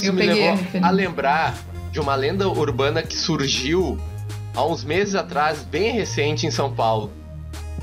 [0.00, 0.88] Isso Eu me peguei a levou referência.
[0.88, 1.54] a lembrar
[1.92, 3.98] de uma lenda urbana que surgiu
[4.54, 7.10] há uns meses atrás, bem recente em São Paulo,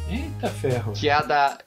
[0.09, 0.93] Eita ferro.
[0.93, 1.57] que é a da.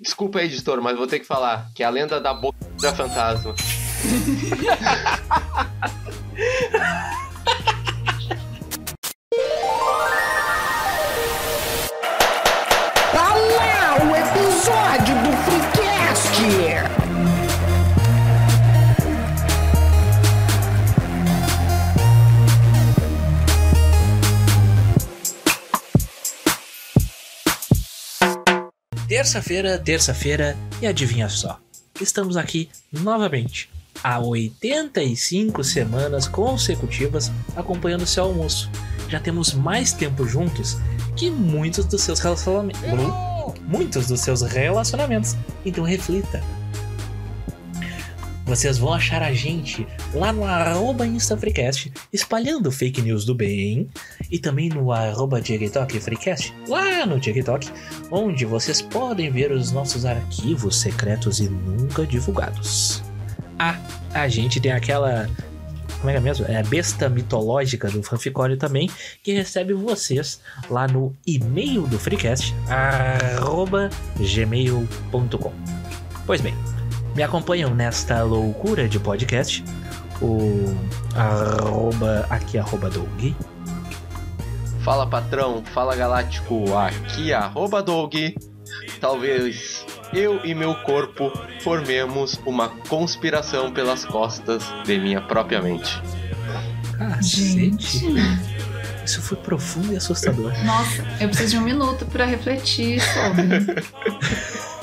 [0.00, 1.70] Desculpa aí, editor, mas vou ter que falar.
[1.74, 3.54] Que é a lenda da boca da fantasma.
[29.16, 31.58] Terça-feira, terça-feira, e adivinha só?
[31.98, 33.70] Estamos aqui novamente,
[34.04, 38.70] há 85 semanas consecutivas acompanhando seu almoço.
[39.08, 40.76] Já temos mais tempo juntos
[41.16, 42.82] que muitos dos seus relacionamentos.
[43.62, 45.34] Muitos dos seus relacionamentos.
[45.64, 46.44] Então reflita.
[48.46, 53.88] Vocês vão achar a gente lá no arroba InstaFreecast, espalhando fake news do bem,
[54.30, 57.68] e também no arroba Freecast, lá no TikTok,
[58.08, 63.02] onde vocês podem ver os nossos arquivos secretos e nunca divulgados.
[63.58, 63.80] Ah,
[64.14, 65.28] a gente tem aquela.
[65.98, 66.46] Como é que é mesmo?
[66.46, 68.88] É a besta mitológica do Fanficório também,
[69.24, 75.52] que recebe vocês lá no e-mail do Freecast, arroba gmail.com.
[76.26, 76.54] Pois bem,
[77.16, 79.64] me acompanham nesta loucura de podcast,
[80.22, 80.76] o
[81.16, 83.34] arroba, aqui arroba Doug,
[84.86, 88.14] Fala patrão, fala galáctico, aqui arroba Doug.
[89.00, 96.00] Talvez eu e meu corpo formemos uma conspiração pelas costas de minha própria mente.
[96.96, 98.14] Cacete.
[99.04, 100.52] Isso foi profundo e assustador.
[100.64, 103.66] Nossa, eu preciso de um minuto pra refletir sobre.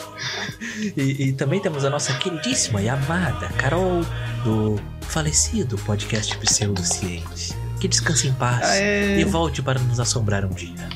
[0.95, 4.01] E, e também temos a nossa queridíssima e amada Carol,
[4.43, 7.53] do falecido podcast Pseudociente.
[7.79, 9.19] Que descanse em paz Aê.
[9.19, 10.87] e volte para nos assombrar um dia.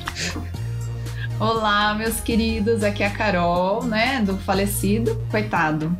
[1.39, 5.95] Olá, meus queridos, aqui é a Carol, né, do falecido, coitado.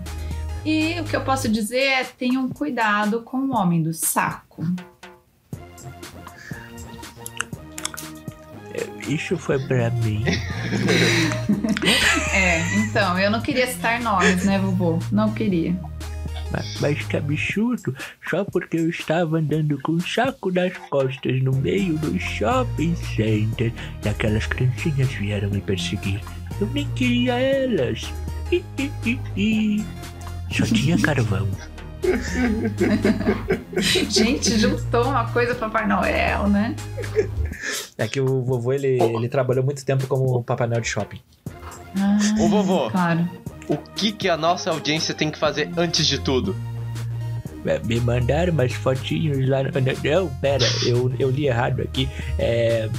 [0.66, 4.66] E o que eu posso dizer é tenham cuidado com o homem do saco.
[9.08, 10.24] Isso foi pra mim.
[12.34, 15.00] É, então, eu não queria citar nomes, né, vovô?
[15.12, 15.76] Não queria.
[16.52, 17.96] Mas, mas que absurdo,
[18.30, 23.74] só porque eu estava andando com um saco nas costas no meio do shopping center
[24.04, 26.22] e aquelas criancinhas vieram me perseguir.
[26.60, 28.12] Eu nem queria elas.
[28.52, 29.86] Hi, hi, hi.
[30.52, 31.48] Só tinha carvão.
[34.10, 36.76] Gente, juntou uma coisa Papai Noel, né?
[37.98, 41.20] É que o vovô ele, ele trabalhou muito tempo como Papai Noel de shopping.
[42.00, 42.90] Ah, Ô, vovô.
[42.90, 43.28] Claro.
[43.68, 46.56] O que que a nossa audiência tem que fazer antes de tudo?
[47.66, 49.64] É, Me mandaram umas fotinhos lá.
[49.64, 49.70] No...
[49.72, 52.08] Não, pera, eu, eu li errado aqui.
[52.40, 52.90] É.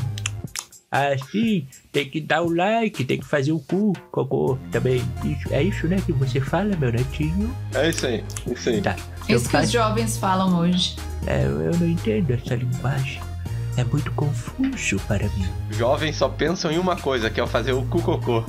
[0.91, 5.03] Assim, tem que dar o like, tem que fazer o cu, cocô também.
[5.23, 7.55] Isso, é isso, né, que você fala, meu netinho?
[7.75, 8.81] É isso aí, isso aí.
[8.81, 8.97] Tá.
[9.29, 10.97] Eu, Isso que os jovens falam hoje.
[11.27, 13.21] é, eu não entendo essa linguagem.
[13.77, 15.47] É muito confuso para mim.
[15.71, 18.43] Jovens só pensam em uma coisa, que é o fazer o cu cocô.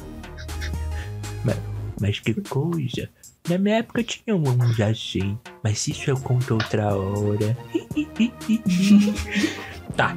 [1.99, 3.09] Mas que coisa.
[3.49, 7.57] Na minha época tinha uns assim, mas isso eu conto outra hora.
[9.95, 10.15] tá,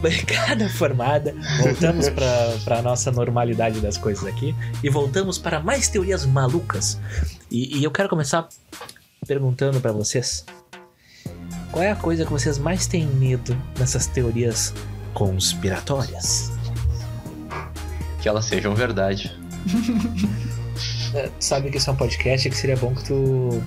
[0.00, 6.24] bancada formada, voltamos pra, pra nossa normalidade das coisas aqui e voltamos para mais teorias
[6.24, 7.00] malucas.
[7.50, 8.48] E, e eu quero começar
[9.26, 10.44] perguntando pra vocês:
[11.70, 14.72] qual é a coisa que vocês mais têm medo nessas teorias
[15.12, 16.52] conspiratórias?
[18.20, 19.36] Que elas sejam verdade.
[21.14, 23.62] É, sabe que isso é um podcast que seria bom que tu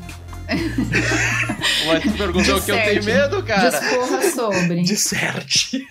[1.88, 3.70] Mas tu perguntou que eu tenho medo, cara.
[3.80, 4.82] Discorra sobre.
[4.84, 5.86] Disserte.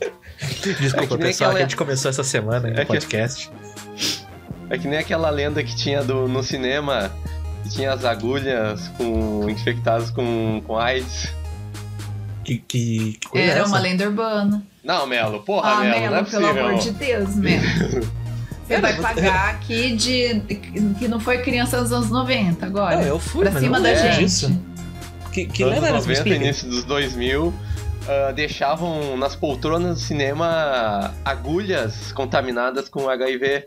[0.80, 3.50] Desculpa, É que pessoal, aquela- que a gente começou essa semana no É que- podcast.
[4.68, 7.12] É que nem aquela lenda que tinha do, no cinema,
[7.62, 11.32] que tinha as agulhas com infectadas com, com AIDS.
[12.44, 13.68] Que, que, que coisa é Era essa?
[13.68, 14.62] uma lenda urbana.
[14.84, 16.66] Não, Melo, porra, ah, Melo, não é Melo, pelo possível.
[16.68, 18.15] amor de Deus, Melo.
[18.66, 20.40] Você vai pagar aqui de
[20.98, 22.96] que não foi criança dos anos 90 agora.
[22.96, 24.18] Não, eu fui, pra mas cima da gente.
[24.18, 24.60] disso.
[25.32, 26.08] Que, que Anos lenda era essa?
[26.08, 26.44] Me 90, explica.
[26.44, 27.54] início dos 2000,
[28.08, 33.66] ah, deixavam nas poltronas do cinema agulhas contaminadas com HIV.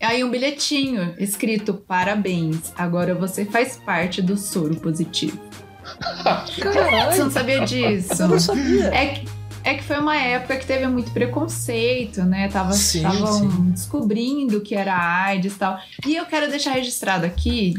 [0.00, 5.40] Aí um bilhetinho escrito parabéns, agora você faz parte do soro positivo.
[6.56, 8.20] Você não sabia disso?
[8.20, 8.86] Eu não sabia.
[8.92, 9.28] É que,
[9.66, 12.46] É que foi uma época que teve muito preconceito, né?
[12.46, 13.70] Tava, Sim, Estavam sim.
[13.72, 15.76] descobrindo que era AIDS e tal.
[16.06, 17.74] E eu quero deixar registrado aqui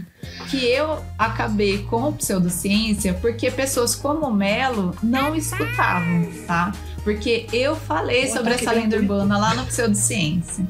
[0.49, 6.73] que eu acabei com a pseudociência porque pessoas como o Melo não escutavam, tá?
[7.05, 10.67] Porque eu falei Pô, sobre tá essa lenda urbana lá no Pseudociência.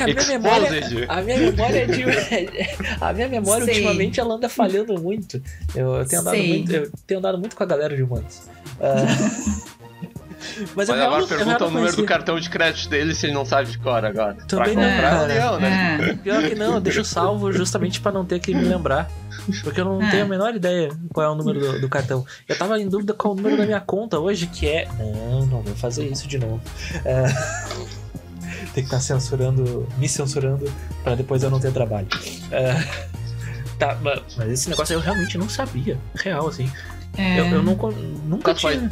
[0.00, 2.02] A minha memória, a minha memória de,
[3.00, 3.74] a minha memória Sei.
[3.74, 5.40] ultimamente ela anda falhando muito.
[5.76, 6.48] Eu, eu tenho andado Sei.
[6.48, 8.42] muito, eu tenho andado muito com a galera de humanos.
[8.80, 9.66] Ah,
[10.74, 13.32] mas real agora eu pergunta real o número do cartão de crédito dele se ele
[13.34, 14.34] não sabe de cor agora.
[14.46, 15.22] Também pra não, cara.
[15.26, 15.98] leão, né?
[16.10, 16.14] É.
[16.14, 19.10] Pior que não, eu deixo salvo justamente pra não ter que me lembrar.
[19.62, 20.10] Porque eu não É.
[20.10, 22.24] tenho a menor ideia qual é o número do, do cartão.
[22.48, 24.88] Eu tava em dúvida qual é o número da minha conta hoje, que é.
[24.98, 26.60] Não, não vou fazer isso de novo.
[27.04, 27.24] É...
[28.74, 30.70] Tem que estar censurando, me censurando
[31.02, 32.08] pra depois eu não ter trabalho.
[32.50, 32.74] É...
[33.78, 35.98] Tá, ma- mas esse negócio eu realmente não sabia.
[36.14, 36.70] Real, assim.
[37.16, 37.40] É.
[37.40, 37.88] Eu, eu nunca,
[38.24, 38.90] nunca Tá, tinha.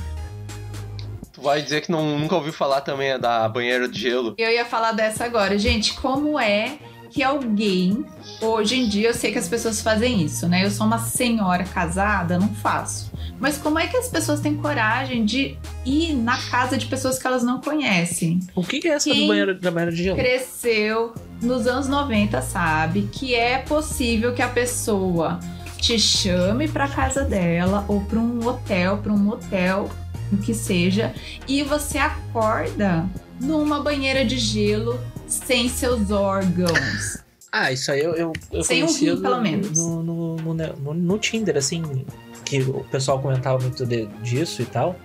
[1.45, 4.35] Vai dizer que não, nunca ouviu falar também da banheira de gelo.
[4.39, 5.59] Eu ia falar dessa agora.
[5.59, 6.79] Gente, como é
[7.11, 8.05] que alguém.
[8.41, 10.65] Hoje em dia eu sei que as pessoas fazem isso, né?
[10.65, 13.13] Eu sou uma senhora casada, não faço.
[13.39, 17.27] Mas como é que as pessoas têm coragem de ir na casa de pessoas que
[17.27, 18.41] elas não conhecem?
[18.55, 20.17] O que que é essa do Quem banheiro, da banheira de gelo?
[20.17, 25.39] Cresceu nos anos 90, sabe que é possível que a pessoa
[25.77, 29.91] te chame pra casa dela ou pra um hotel, pra um motel,
[30.33, 31.15] o que seja,
[31.47, 33.05] e você acorda
[33.41, 37.19] numa banheira de gelo sem seus órgãos.
[37.53, 39.79] Ah, isso aí eu, eu, eu Sem um rim, pelo no- menos.
[39.79, 42.05] No, no, no, no- no Tinder, assim,
[42.45, 44.97] que o pessoal comentava muito de- disso e tal.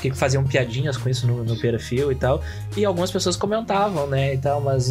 [0.00, 2.42] Que faziam piadinhas com isso no, no perfil e tal.
[2.76, 4.88] E algumas pessoas comentavam, né, e tal, mas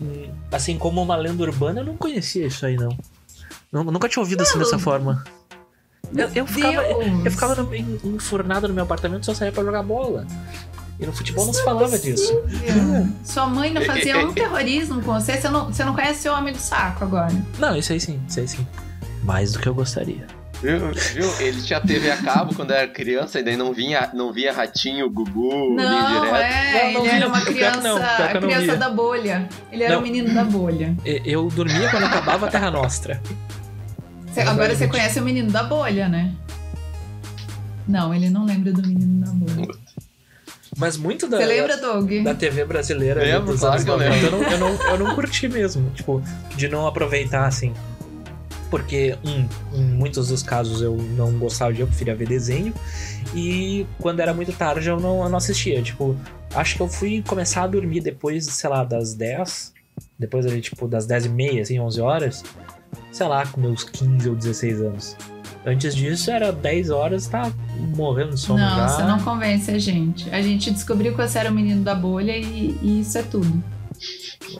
[0.00, 2.96] hum, assim como uma lenda urbana, eu não conhecia isso aí, não.
[3.70, 5.22] Nu- Nunca tinha ouvido assim dessa forma.
[6.16, 7.24] Eu, eu ficava, Deus!
[7.24, 10.26] eu ficava no- en- enfurnado no meu apartamento e só saía pra jogar bola.
[11.00, 12.32] E no futebol não se falava disso.
[13.24, 15.36] Sua mãe não fazia um terrorismo com você?
[15.40, 17.32] Você não, você não conhece seu homem do saco agora.
[17.58, 18.66] Não, isso aí sim, isso aí sim.
[19.22, 20.26] Mais do que eu gostaria.
[20.60, 20.90] Viu?
[21.14, 21.32] Viu?
[21.38, 25.08] Ele tinha TV a cabo quando era criança e daí não vinha, não via ratinho,
[25.08, 26.34] gugu, vinha Não, direto.
[26.34, 29.48] é, Não, não ele era uma criança, não, criança da bolha.
[29.70, 30.00] Ele era Não.
[30.00, 30.96] o menino da bolha.
[31.04, 33.22] Eu dormia quando acabava a Terra Nostra.
[34.38, 36.34] É agora você conhece o menino da bolha, né?
[37.86, 39.68] Não, ele não lembra do menino da bolha.
[40.76, 42.12] Mas muito da, Você lembra, Doug?
[42.22, 44.98] da TV brasileira Lembro, dos claro anos que eu 90, eu não, eu, não, eu
[44.98, 45.90] não curti mesmo.
[45.90, 46.22] Tipo,
[46.54, 47.72] de não aproveitar assim.
[48.70, 52.72] Porque, um, em muitos dos casos eu não gostava de, eu preferia ver desenho.
[53.34, 55.82] E quando era muito tarde eu não, eu não assistia.
[55.82, 56.14] Tipo,
[56.54, 59.72] acho que eu fui começar a dormir depois, sei lá, das 10.
[60.18, 62.44] Depois ali, tipo, das 10 e meia, assim, 11 horas.
[63.12, 65.16] Sei lá, com meus 15 ou 16 anos.
[65.66, 67.50] Antes disso era 10 horas, tá
[67.96, 68.88] morrendo de sono não, já.
[68.88, 70.30] você não convence a gente.
[70.30, 73.62] A gente descobriu que você era o menino da bolha e, e isso é tudo.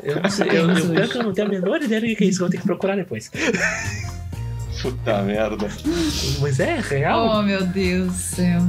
[0.02, 2.26] Eu não sei, eu, eu, que eu não tenho a menor ideia do que é
[2.26, 3.30] isso, vou ter que procurar depois.
[4.82, 5.66] Puta merda.
[6.40, 7.38] Mas é real.
[7.38, 8.60] Oh, meu Deus do céu.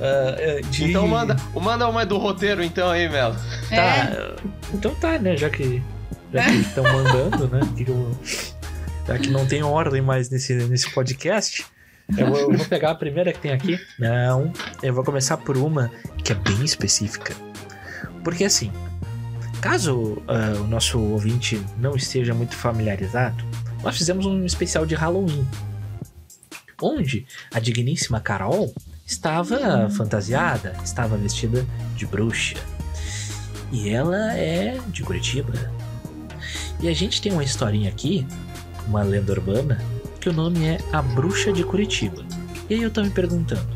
[0.00, 3.36] É, de- Então manda, manda uma do roteiro então aí, Melo.
[3.70, 4.36] É, Tá,
[4.74, 5.36] então tá, né?
[5.36, 5.82] Já que
[6.32, 7.60] já que estão mandando, né?
[7.76, 8.16] que eu-
[9.06, 11.64] já que não tem ordem mais nesse, nesse podcast,
[12.16, 13.80] eu vou, eu vou pegar a primeira que tem aqui.
[13.98, 15.90] Não, eu vou começar por uma
[16.22, 17.34] que é bem específica.
[18.22, 18.72] Porque assim,
[19.60, 23.44] caso ah, o nosso ouvinte não esteja muito familiarizado,
[23.82, 25.46] nós fizemos um especial de Halloween.
[26.80, 28.74] Onde a digníssima Carol
[29.06, 32.56] estava fantasiada, estava vestida de bruxa.
[33.72, 35.52] E ela é de Curitiba.
[36.80, 38.26] E a gente tem uma historinha aqui,
[38.86, 39.80] uma lenda urbana,
[40.20, 42.24] que o nome é A Bruxa de Curitiba.
[42.68, 43.68] E aí eu tô me perguntando,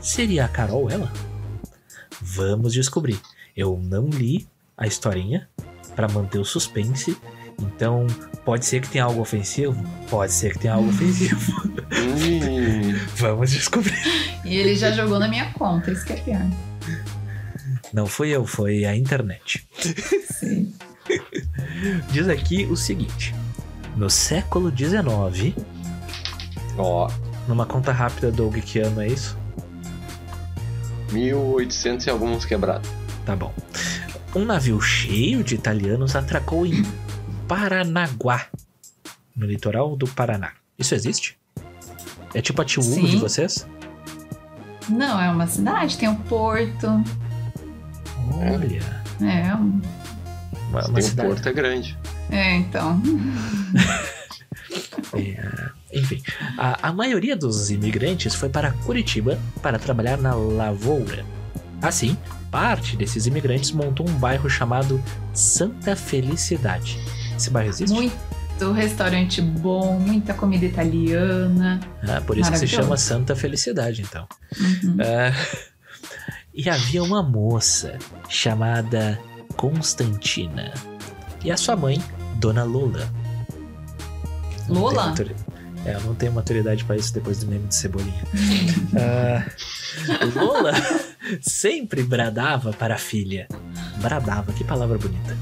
[0.00, 1.12] seria a Carol ela?
[2.20, 3.20] Vamos descobrir.
[3.56, 5.48] Eu não li a historinha
[5.94, 7.16] para manter o suspense,
[7.58, 8.06] então
[8.44, 11.52] pode ser que tenha algo ofensivo, pode ser que tenha algo ofensivo.
[13.16, 13.96] Vamos descobrir.
[14.44, 16.46] e ele já jogou na minha conta, isso que é pior.
[17.92, 19.66] Não fui eu, foi a internet.
[20.30, 20.74] Sim.
[22.10, 23.34] Diz aqui o seguinte:
[23.96, 25.54] no século XIX,
[26.76, 27.08] ó,
[27.48, 29.36] numa conta rápida do que ano é isso?
[31.12, 32.90] 1800 e alguns quebrados.
[33.24, 33.52] Tá bom.
[34.34, 36.84] Um navio cheio de italianos atracou em
[37.48, 38.46] Paranaguá,
[39.34, 40.52] no litoral do Paraná.
[40.78, 41.38] Isso existe?
[42.34, 42.64] É tipo a
[43.06, 43.06] Sim.
[43.06, 43.66] de vocês?
[44.88, 46.86] Não, é uma cidade, tem um porto.
[48.34, 48.80] Olha,
[49.22, 49.80] É, um-
[50.68, 51.28] uma, uma Tem o cidade.
[51.30, 51.98] porto é grande.
[52.30, 53.02] É então.
[55.14, 56.20] É, enfim,
[56.58, 61.24] a, a maioria dos imigrantes foi para Curitiba para trabalhar na lavoura.
[61.80, 62.16] Assim,
[62.50, 65.02] parte desses imigrantes montou um bairro chamado
[65.32, 66.98] Santa Felicidade.
[67.36, 67.92] Esse bairro existe?
[67.92, 71.80] Muito restaurante bom, muita comida italiana.
[72.02, 74.26] Ah, por isso que se chama Santa Felicidade, então.
[74.58, 74.96] Uhum.
[75.00, 75.32] Ah,
[76.54, 79.20] e havia uma moça chamada
[79.56, 80.72] Constantina.
[81.44, 82.02] E a sua mãe,
[82.38, 83.08] Dona Lola.
[84.68, 85.14] Lola?
[85.84, 88.22] É, eu não tenho maturidade pra isso depois do meme de cebolinha.
[88.98, 89.44] Ah,
[90.34, 90.72] Lola
[91.40, 93.46] sempre bradava para a filha.
[94.00, 95.36] Bradava, que palavra bonita.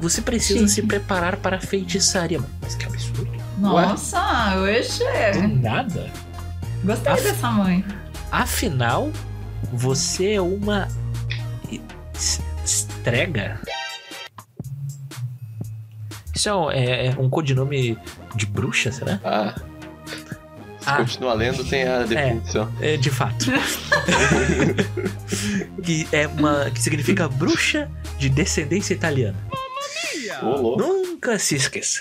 [0.00, 0.70] Você precisa Chique.
[0.70, 2.40] se preparar para a feitiçaria.
[2.60, 3.30] Mas que absurdo.
[3.58, 4.20] Nossa,
[4.60, 5.04] oxe.
[5.40, 6.10] Do nada.
[6.84, 7.84] Gostei Af- dessa mãe.
[8.32, 9.10] Afinal,
[9.72, 10.88] você é uma
[12.14, 13.60] es- estrega.
[16.40, 17.98] Isso é um, é- é um codinome
[18.34, 19.20] de bruxa, será?
[19.22, 19.54] Ah,
[20.86, 22.72] Ah, continua lendo sem a definição.
[22.80, 23.44] é, de fato.
[25.84, 29.36] que é uma que significa bruxa de descendência italiana.
[30.42, 30.80] Louco.
[30.82, 32.00] Nunca se esqueça.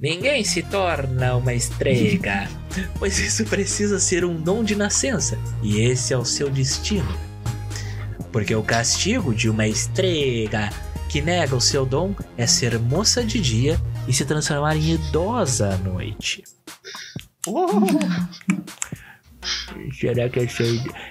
[0.00, 2.48] Ninguém se torna uma estrega,
[2.98, 7.14] pois isso precisa ser um dom de nascença, e esse é o seu destino.
[8.32, 10.70] Porque o castigo de uma estrega
[11.14, 15.72] que nega o seu dom é ser moça de dia e se transformar em idosa
[15.72, 16.42] à noite.
[19.92, 20.48] Será que é,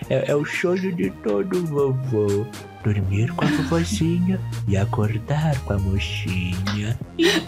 [0.10, 2.46] é, é o sonho de todo vovô?
[2.84, 7.00] Dormir com a vovozinha e acordar com a mocinha.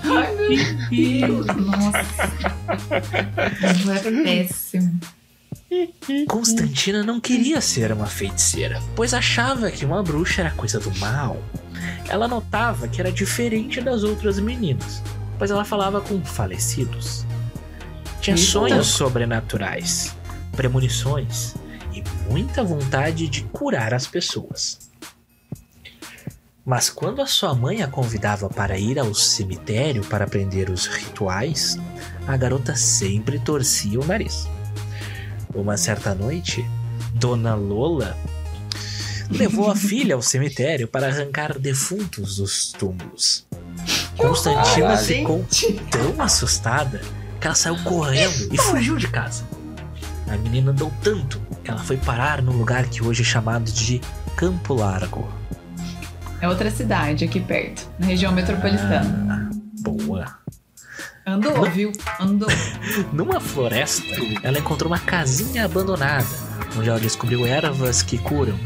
[0.06, 1.48] Ai, meu Deus.
[1.48, 2.32] Nossa.
[3.70, 4.98] Isso é péssimo.
[6.27, 11.41] Constantina não queria ser uma feiticeira, pois achava que uma bruxa era coisa do mal.
[12.08, 15.01] Ela notava que era diferente das outras meninas,
[15.38, 17.25] pois ela falava com falecidos.
[18.22, 20.15] Tinha sonhos sobrenaturais,
[20.55, 21.55] premonições
[21.94, 24.91] e muita vontade de curar as pessoas.
[26.65, 31.77] Mas quando a sua mãe a convidava para ir ao cemitério para aprender os rituais,
[32.27, 34.48] a garota sempre torcia o nariz.
[35.56, 36.66] Uma certa noite,
[37.14, 38.16] Dona Lola
[39.30, 43.48] levou a filha ao cemitério para arrancar defuntos dos túmulos.
[44.18, 45.46] Constantina ficou
[45.90, 47.02] tão assustada
[47.40, 49.46] que ela saiu correndo e fugiu de casa.
[50.28, 54.02] A menina andou tanto que ela foi parar num lugar que hoje é chamado de
[54.36, 55.28] Campo Largo.
[56.42, 59.50] É outra cidade aqui perto, na região metropolitana.
[59.80, 60.26] Boa.
[61.25, 61.91] Andou, viu?
[62.20, 62.48] Andou.
[63.12, 64.03] Numa floresta,
[64.44, 66.25] ela encontrou uma casinha abandonada,
[66.77, 68.58] onde ela descobriu ervas que curam.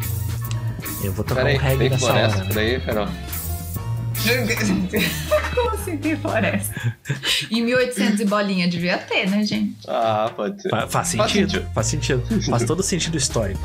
[1.04, 2.54] Eu vou tocar um reggae nessa floresta hora.
[2.54, 2.62] Né?
[2.62, 3.08] aí, Ferol?
[5.56, 6.94] Como assim tem floresta?
[7.50, 9.78] Em 1800 e bolinha devia ter, né, gente?
[9.88, 10.70] Ah, pode ser.
[10.70, 11.70] Fa- Faz Faz sentido, sentido.
[11.74, 12.42] faz sentido.
[12.50, 13.62] Faz todo sentido histórico.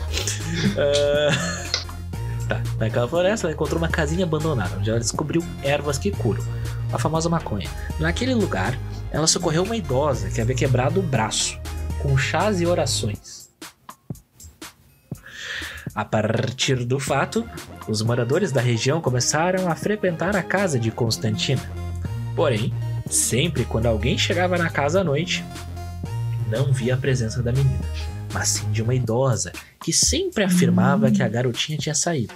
[0.78, 1.64] Ah,
[2.48, 6.42] Tá, naquela floresta ela encontrou uma casinha abandonada, onde ela descobriu ervas que curam,
[6.92, 7.68] a famosa maconha.
[7.98, 8.78] Naquele lugar,
[9.10, 11.58] ela socorreu uma idosa que havia quebrado o braço,
[12.02, 13.48] com chás e orações.
[15.94, 17.48] A partir do fato,
[17.86, 21.62] os moradores da região começaram a frequentar a casa de Constantina.
[22.34, 22.74] Porém,
[23.08, 25.44] sempre quando alguém chegava na casa à noite,
[26.50, 27.84] não via a presença da menina,
[28.35, 32.35] mas sim de uma idosa que sempre afirmava que a garotinha tinha saído.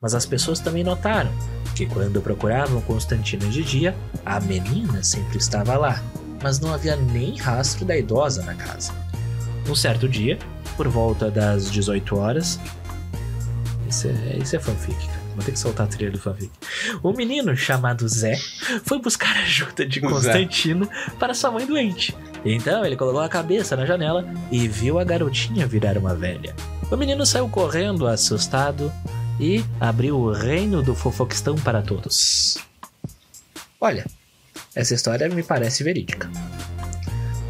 [0.00, 1.30] Mas as pessoas também notaram
[1.74, 3.94] que quando procuravam Constantina de dia,
[4.24, 6.00] a menina sempre estava lá,
[6.42, 8.92] mas não havia nem rastro da idosa na casa.
[9.68, 10.38] Um certo dia,
[10.76, 12.58] por volta das 18 horas,
[13.88, 15.22] isso é, isso é fanfic, cara.
[15.34, 16.50] Vou ter que soltar a trilha do fanfic.
[17.02, 18.36] Um menino chamado Zé
[18.84, 20.00] foi buscar ajuda de.
[20.00, 22.14] Constantino para sua mãe doente.
[22.44, 26.54] Então ele colocou a cabeça na janela e viu a garotinha virar uma velha.
[26.90, 28.92] O menino saiu correndo, assustado,
[29.38, 32.58] e abriu o reino do Fofoquistão para todos.
[33.80, 34.04] Olha,
[34.74, 36.30] essa história me parece verídica.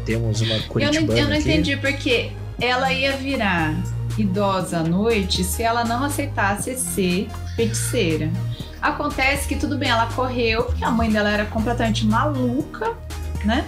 [0.05, 3.75] Temos uma Eu não, curitibana eu não entendi porque ela ia virar
[4.17, 8.29] idosa à noite se ela não aceitasse ser feiticeira.
[8.81, 12.93] Acontece que tudo bem, ela correu, porque a mãe dela era completamente maluca,
[13.45, 13.65] né?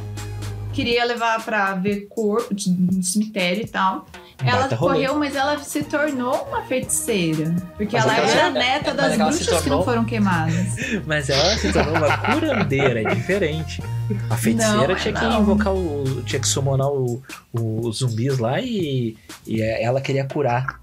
[0.76, 4.06] Queria levar pra ver corpo de- no cemitério e tal.
[4.44, 4.96] Ela rolê.
[4.96, 7.56] correu, mas ela se tornou uma feiticeira.
[7.78, 10.76] Porque Mas ela era se- neta das bruxas que não tornou- foram queimadas.
[11.08, 13.82] Mas ela se tornou uma curandeira, é diferente.
[14.30, 15.42] A feiticeira Não, tinha que não.
[15.42, 16.22] invocar o.
[16.26, 19.16] tinha que summonar os zumbis lá e,
[19.48, 20.80] e ela queria curar.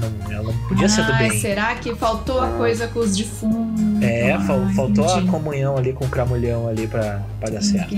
[0.00, 1.38] Não, ela não podia ser do bem.
[1.38, 4.02] será que faltou a coisa com os defuntos?
[4.02, 5.30] É, Ai, faltou a entendi.
[5.30, 7.94] comunhão ali com o cramulhão ali pra, pra dar certo.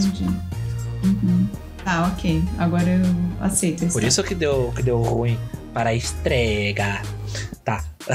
[1.04, 1.46] Uhum.
[1.84, 2.42] Tá, ok.
[2.58, 3.04] Agora eu
[3.40, 3.92] aceito isso.
[3.92, 5.38] Por isso que deu, que deu ruim
[5.72, 7.00] para a estrega.
[7.64, 7.84] Tá.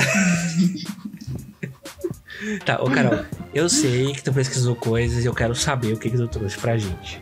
[2.65, 3.23] tá, ô Carol,
[3.53, 6.57] eu sei que tu pesquisou coisas e eu quero saber o que, que tu trouxe
[6.57, 7.21] pra gente.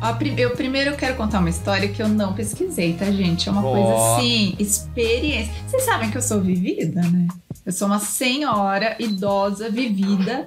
[0.00, 3.48] Ó, Eu primeiro quero contar uma história que eu não pesquisei, tá, gente?
[3.48, 3.72] É uma Ó.
[3.72, 5.52] coisa assim, experiência.
[5.66, 7.26] Vocês sabem que eu sou vivida, né?
[7.64, 10.46] Eu sou uma senhora idosa vivida.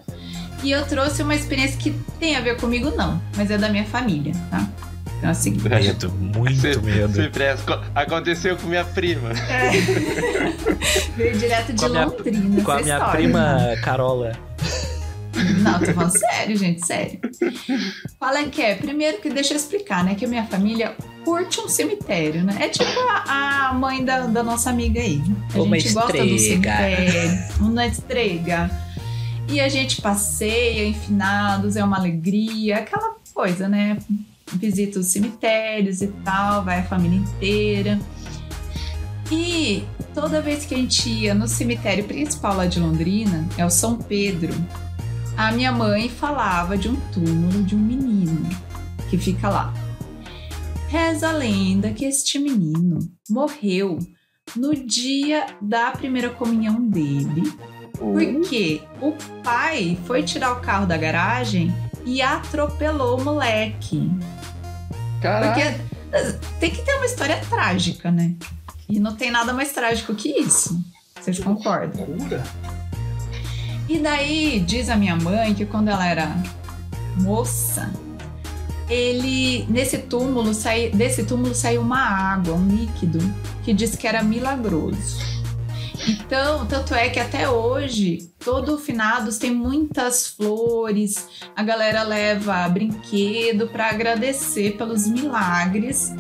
[0.64, 3.86] E eu trouxe uma experiência que tem a ver comigo, não, mas é da minha
[3.86, 4.68] família, tá?
[5.18, 5.68] Então é o seguinte.
[5.68, 7.32] Medo, muito Se- medo.
[7.32, 7.78] presta.
[7.78, 9.32] Co- Aconteceu com minha prima.
[9.32, 9.72] É.
[11.18, 12.62] Veio direto de Com a minha- Londrina.
[12.64, 13.76] Com a minha história, prima né?
[13.78, 14.32] Carola.
[15.62, 17.20] Não, tô falando sério, gente, sério.
[18.22, 18.76] É que é?
[18.76, 20.16] Primeiro que deixa eu explicar, né?
[20.16, 22.56] Que a minha família curte um cemitério, né?
[22.60, 25.22] É tipo a, a mãe da, da nossa amiga aí.
[25.54, 26.72] A Uma gente gosta do estrega.
[26.78, 28.87] cemitério, uma estrega.
[29.50, 33.98] E a gente passeia em finados, é uma alegria, aquela coisa, né?
[34.54, 38.00] Visita os cemitérios e tal, vai a família inteira.
[39.32, 43.70] E toda vez que a gente ia no cemitério principal lá de Londrina, é o
[43.70, 44.54] São Pedro,
[45.38, 48.50] a minha mãe falava de um túmulo de um menino
[49.10, 49.74] que fica lá.
[50.88, 53.00] Reza a lenda que este menino
[53.30, 54.00] morreu
[54.56, 57.44] no dia da primeira comunhão dele,
[57.98, 59.14] porque o
[59.44, 61.74] pai foi tirar o carro da garagem
[62.06, 64.10] e atropelou o moleque.
[65.22, 65.54] Caraca.
[65.54, 68.34] Porque tem que ter uma história trágica, né?
[68.88, 70.80] E não tem nada mais trágico que isso.
[71.20, 72.06] Vocês concordam?
[72.06, 72.44] Cura?
[73.90, 76.36] E daí diz a minha mãe que quando ela era
[77.18, 77.92] moça,
[78.90, 83.20] ele nesse túmulo sai, desse túmulo saiu uma água, um líquido
[83.64, 85.37] que diz que era milagroso.
[86.08, 93.68] Então, tanto é que até hoje, todo finados tem muitas flores, a galera leva brinquedo
[93.68, 96.14] para agradecer pelos milagres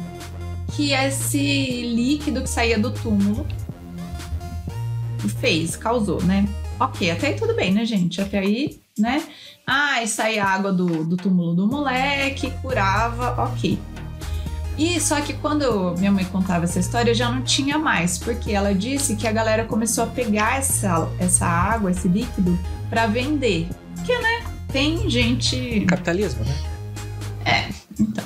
[0.75, 3.45] que esse líquido que saía do túmulo
[5.39, 6.47] fez, causou, né?
[6.79, 8.21] Ok, até aí tudo bem, né, gente?
[8.21, 9.23] Até aí, né?
[9.65, 13.77] Ah, saía água do, do túmulo do moleque, curava, ok.
[14.77, 18.75] E só que quando minha mãe contava essa história, já não tinha mais, porque ela
[18.75, 22.57] disse que a galera começou a pegar essa, essa água, esse líquido,
[22.89, 23.67] para vender.
[23.95, 24.43] Porque, né?
[24.71, 25.85] Tem gente.
[25.87, 26.55] Capitalismo, né?
[27.99, 28.23] Então.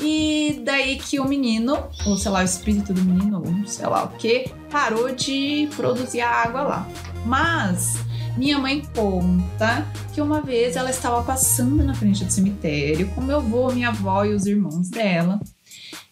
[0.00, 4.04] E daí que o menino, ou sei lá, o espírito do menino, ou sei lá
[4.04, 6.88] o que, parou de produzir a água lá.
[7.26, 7.98] Mas
[8.36, 13.38] minha mãe conta que uma vez ela estava passando na frente do cemitério com meu
[13.38, 15.40] avô, minha avó e os irmãos dela.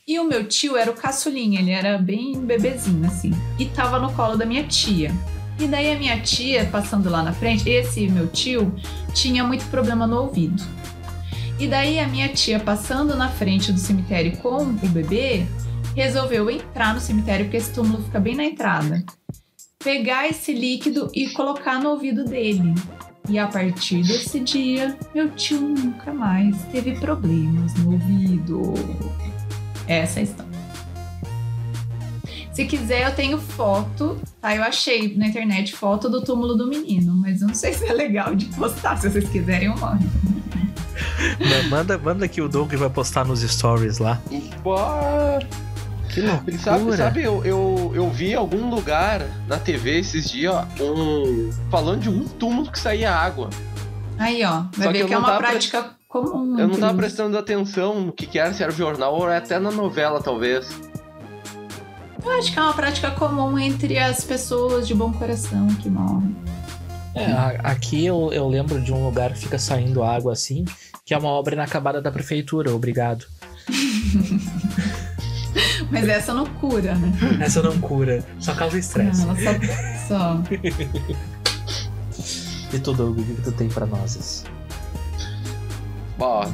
[0.08, 4.12] E o meu tio era o caçulinha, ele era bem bebezinho assim, e tava no
[4.12, 5.12] colo da minha tia.
[5.58, 8.72] E daí a minha tia, passando lá na frente, esse meu tio
[9.12, 10.62] tinha muito problema no ouvido.
[11.58, 15.44] E daí a minha tia, passando na frente do cemitério com o bebê,
[15.96, 19.04] resolveu entrar no cemitério, porque esse túmulo fica bem na entrada.
[19.82, 22.72] Pegar esse líquido e colocar no ouvido dele.
[23.28, 28.72] E a partir desse dia, meu tio nunca mais teve problemas no ouvido.
[29.88, 30.56] Essa é a história.
[32.52, 34.54] Se quiser, eu tenho foto, tá?
[34.56, 37.92] Eu achei na internet foto do túmulo do menino, mas eu não sei se é
[37.92, 38.96] legal de postar.
[38.96, 40.04] Se vocês quiserem, eu mando.
[41.38, 44.18] Ma- Manda, manda que o Doug vai postar nos stories lá.
[44.62, 44.74] Pô,
[46.08, 46.58] Que loucura.
[46.58, 51.50] Sabe, sabe eu, eu, eu vi em algum lugar na TV esses dias ó, um,
[51.70, 53.50] falando de um túmulo que saía água.
[54.18, 55.40] Aí, ó, vai Só que ver eu que, é uma tava
[56.18, 59.70] Eu não tava prestando atenção no que, que era, se era jornal ou até na
[59.70, 60.68] novela, talvez.
[62.24, 66.36] Eu acho que é uma prática comum entre as pessoas de bom coração que morrem.
[67.14, 67.24] É,
[67.62, 70.66] aqui eu, eu lembro de um lugar que fica saindo água assim,
[71.04, 73.26] que é uma obra inacabada da prefeitura, obrigado.
[75.90, 77.12] Mas essa não cura, né?
[77.40, 79.22] Essa não cura, só causa Não, estresse.
[79.22, 79.52] ela só,
[80.08, 80.42] só.
[82.72, 84.44] E tu, Doug, o que que tu tem pra nós?
[86.18, 86.44] Ó,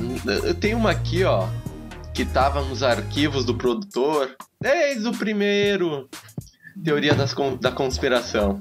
[0.44, 1.46] eu tenho uma aqui, ó,
[2.12, 6.08] que tava nos arquivos do produtor desde o primeiro
[6.84, 8.60] Teoria das da Conspiração.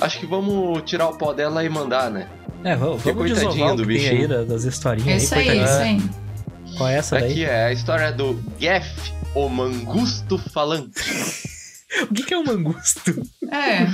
[0.00, 2.28] Acho que vamos tirar o pó dela e mandar, né?
[2.64, 4.20] É, vamos, Que vamos coitadinho desovar do bichinho.
[4.22, 5.98] aí da- das historinhas É aí, isso aí, coitadinho.
[5.98, 6.10] isso
[6.70, 6.76] aí.
[6.76, 7.30] Qual é essa daí?
[7.30, 10.92] Aqui é a história do Geff, o mangusto falante.
[12.10, 13.00] O que, que é um mangusto?
[13.50, 13.84] É,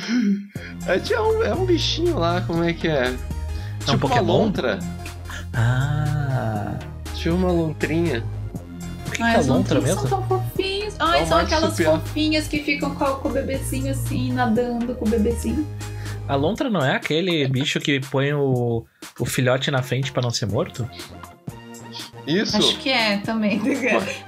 [0.92, 3.10] É, um, é um bichinho lá, como é que é?
[3.10, 3.16] um
[3.84, 4.22] tipo uma Pokémon?
[4.38, 4.78] lontra.
[5.54, 6.74] Ah.
[7.14, 8.24] Tinha uma lontrinha.
[9.06, 10.08] O que, que Ai, é os lontra mesmo?
[10.08, 10.94] são tão fofinhos.
[10.98, 15.04] Ai, É são aquelas super- fofinhas que ficam com, com o bebezinho assim, nadando com
[15.06, 15.66] o bebezinho.
[16.28, 18.84] A lontra não é aquele bicho que põe o,
[19.18, 20.88] o filhote na frente pra não ser morto?
[22.26, 22.56] Isso.
[22.56, 23.60] Acho que é também.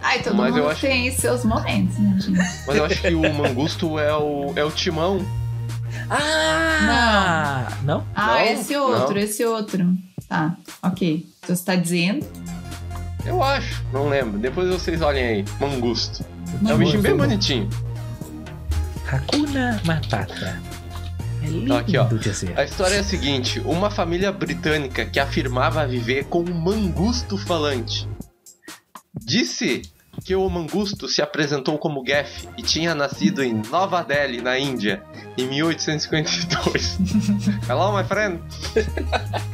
[0.03, 2.39] Ai, todo mas eu mundo acho- tem seus momentos, né, gente?
[2.67, 5.25] Mas eu acho que o mangusto é o, é o timão.
[6.11, 7.69] Ah!
[7.85, 8.05] Não?
[8.15, 9.21] Ah, Não, esse outro, não.
[9.23, 9.95] esse outro.
[10.35, 11.25] Tá, ok.
[11.39, 12.27] Então você tá dizendo.
[13.25, 14.37] Eu acho, não lembro.
[14.37, 15.45] Depois vocês olhem aí.
[15.61, 16.25] Mangusto.
[16.25, 16.79] É um Mangusto.
[16.79, 17.71] bichinho bem bonitinho.
[19.09, 20.61] Hakuna Matata.
[21.41, 22.05] É lindo Aqui, ó.
[22.07, 22.59] dizer.
[22.59, 28.09] A história é a seguinte: uma família britânica que afirmava viver com um mangusto falante
[29.17, 29.83] disse
[30.25, 35.03] que o mangusto se apresentou como Geff e tinha nascido em Nova Delhi, na Índia,
[35.39, 36.99] em 1852.
[37.69, 38.41] Hello, my friend.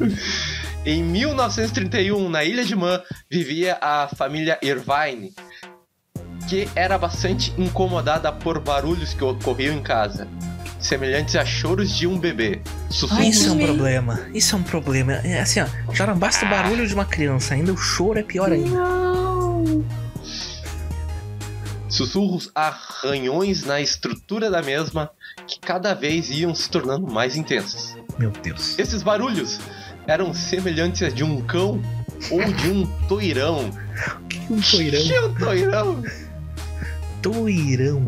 [0.84, 5.32] em 1931, na Ilha de Man, vivia a família Irvine,
[6.48, 10.28] que era bastante incomodada por barulhos que ocorriam em casa,
[10.78, 12.60] semelhantes a choros de um bebê.
[12.90, 14.20] Sussurros, Ai, Isso é um problema.
[14.32, 15.12] Isso é um problema.
[15.24, 15.66] É assim, ó.
[15.92, 18.70] Já não basta o barulho de uma criança, ainda o choro é pior ainda.
[18.70, 19.16] Não!
[21.96, 25.10] sussurros arranhões na estrutura da mesma
[25.46, 27.96] que cada vez iam se tornando mais intensos.
[28.18, 28.78] Meu Deus.
[28.78, 29.58] Esses barulhos
[30.06, 31.80] eram semelhantes a de um cão
[32.30, 33.70] ou de um toirão.
[34.28, 35.02] Que um toirão.
[35.02, 36.02] Que é um toirão?
[37.22, 38.06] Toirão.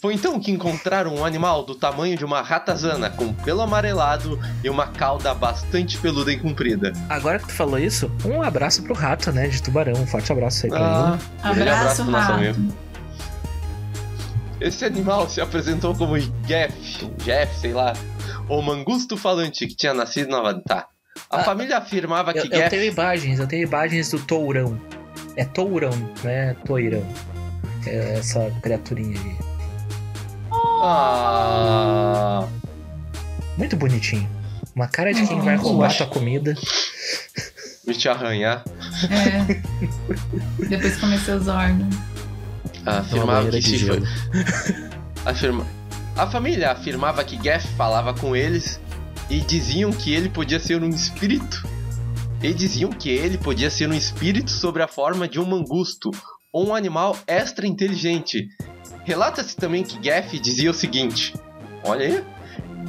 [0.00, 4.68] Foi então que encontraram um animal do tamanho de uma ratazana, com pelo amarelado e
[4.68, 6.92] uma cauda bastante peluda e comprida.
[7.08, 9.48] Agora que tu falou isso, um abraço pro rato, né?
[9.48, 9.94] De tubarão.
[9.94, 11.18] Um forte abraço aí pra Ah,
[11.50, 11.62] ele.
[11.62, 12.85] Abraço, pro nosso rato.
[14.66, 16.72] Esse animal se apresentou como Jeff,
[17.24, 17.92] Jeff, sei lá,
[18.48, 20.86] ou mangusto falante que tinha nascido na Tá.
[21.30, 24.78] A Ah, família afirmava que Eu, eu Jeff tenho imagens, eu tenho imagens do tourão.
[25.36, 25.90] É tourão,
[26.22, 27.06] não é toirão.
[27.86, 29.36] É essa criaturinha aí.
[30.82, 32.46] Ah,
[33.56, 34.28] Muito bonitinho.
[34.74, 36.54] Uma cara de quem vai roubar tua comida.
[37.86, 38.62] me te arranhar.
[39.10, 39.62] É.
[40.68, 41.94] Depois comecei os órgãos.
[42.84, 44.02] Numa Afirmava banheira que se foi.
[45.24, 45.66] Afirma...
[46.16, 48.80] A família afirmava que Geff falava com eles
[49.28, 51.62] e diziam que ele podia ser um espírito.
[52.42, 56.10] E diziam que ele podia ser um espírito sobre a forma de um mangusto
[56.50, 58.48] ou um animal extra inteligente.
[59.04, 61.34] Relata-se também que Geff dizia o seguinte:
[61.84, 62.24] Olha aí,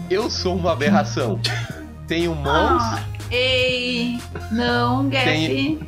[0.09, 1.37] eu sou uma aberração.
[2.07, 4.21] Tenho mãos, Ah, ei!
[4.53, 5.25] Não, Gap.
[5.25, 5.79] Tem-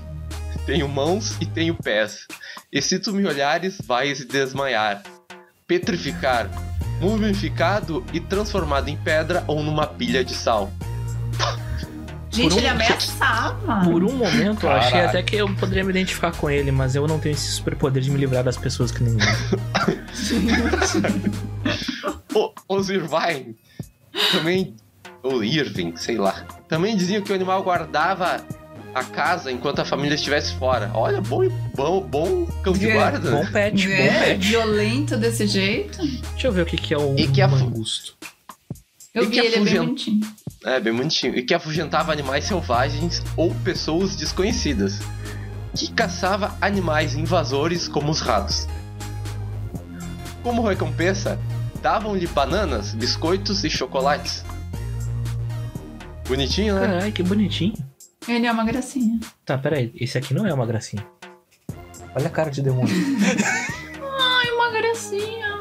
[0.66, 2.28] tenho mãos e tenho pés.
[2.72, 5.02] E se tu me olhares, vais desmaiar,
[5.68, 6.48] petrificar,
[7.02, 10.72] mumificado e transformado em pedra ou numa pilha de sal.
[12.32, 13.84] Gente, Por um- ele ameaçava.
[13.84, 17.08] Por um momento eu achei até que eu poderia me identificar com ele, mas eu
[17.08, 19.20] não tenho esse superpoder de me livrar das pessoas que nem eu.
[22.36, 23.56] O, os Irvine
[24.32, 24.76] também.
[25.24, 26.46] Ou Irving, sei lá.
[26.68, 28.46] Também diziam que o animal guardava
[28.94, 30.90] a casa enquanto a família estivesse fora.
[30.94, 33.32] Olha, bom, bom, bom cão de É, guarda.
[33.32, 34.48] Bom pet, bom É, pet.
[34.48, 35.98] violento desse jeito.
[36.32, 38.16] Deixa eu ver o que, que é um E que a- mangusto.
[39.14, 40.28] Eu E vi que ele é bem bonitinho.
[40.66, 41.36] É, bem bonitinho.
[41.36, 45.00] E que afugentava animais selvagens ou pessoas desconhecidas.
[45.76, 48.68] Que caçava animais invasores como os ratos.
[50.44, 51.40] Como recompensa,
[51.82, 54.44] davam-lhe bananas, biscoitos e chocolates.
[56.28, 56.82] Bonitinho, né?
[56.88, 57.74] Caralho, que bonitinho.
[58.28, 59.20] Ele é uma gracinha.
[59.46, 59.92] Tá, peraí.
[59.96, 61.06] Esse aqui não é uma gracinha.
[62.16, 62.94] Olha a cara de demônio.
[64.20, 65.60] Ai, uma gracinha.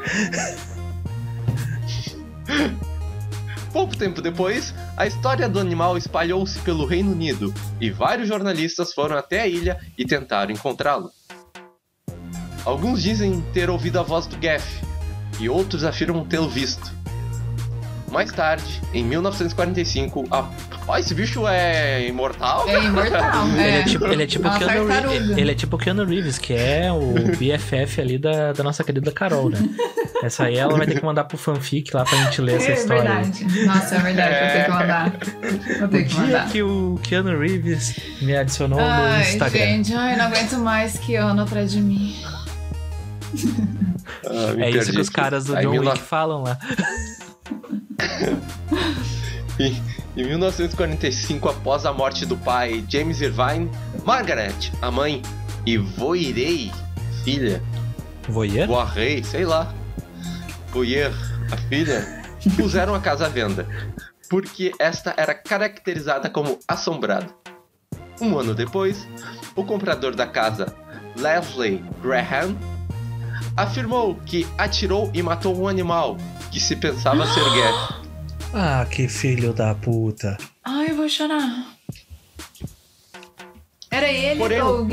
[3.73, 9.16] Pouco tempo depois, a história do animal espalhou-se pelo Reino Unido e vários jornalistas foram
[9.16, 11.11] até a ilha e tentaram encontrá-lo.
[12.64, 14.66] Alguns dizem ter ouvido a voz do Geff
[15.38, 16.92] e outros afirmam tê-lo visto.
[18.11, 20.49] Mais tarde, em 1945, a...
[20.87, 22.66] Ó, esse bicho é imortal?
[22.68, 23.47] É imortal.
[23.53, 23.81] Ele É.
[23.81, 24.87] é tipo, ele é tipo Keanu.
[24.87, 25.37] Reeves.
[25.37, 29.51] Ele é tipo Keanu Reeves, que é o BFF ali da, da nossa querida Carol,
[29.51, 29.59] né?
[30.23, 32.75] Essa aí ela vai ter que mandar pro fanfic lá pra gente ler essa É
[32.75, 33.03] história.
[33.11, 33.23] aí.
[33.25, 33.66] verdade.
[33.66, 34.38] Nossa, é verdade.
[34.38, 35.12] Vou ter que mandar.
[35.81, 36.49] Vou ter O que dia mandar.
[36.49, 39.59] que o Keanu Reeves me adicionou no Ai, Instagram.
[39.59, 42.16] gente, ai, não aguento mais que ano atrás de mim.
[44.27, 46.59] Ah, É isso que os caras do Aí, John no- Wick falam lá.
[49.58, 53.70] Em 1945, após a morte do pai James Irvine,
[54.04, 55.22] Margaret, a mãe,
[55.66, 56.72] e Voirei,
[57.24, 57.62] filha,
[58.28, 58.66] Voyeur?
[58.66, 59.72] Voirei, sei lá,
[60.72, 61.12] Voyer,
[61.52, 62.24] a filha,
[62.56, 63.66] puseram a casa à venda,
[64.30, 67.34] porque esta era caracterizada como assombrada.
[68.20, 69.06] Um ano depois,
[69.54, 70.74] o comprador da casa,
[71.16, 72.56] Leslie Graham,
[73.56, 76.16] afirmou que atirou e matou um animal
[76.50, 78.08] que se pensava ser Geff.
[78.54, 80.38] Ah, que filho da puta.
[80.64, 81.66] Ai, eu vou chorar.
[83.90, 84.92] Era ele, Porém, Doug.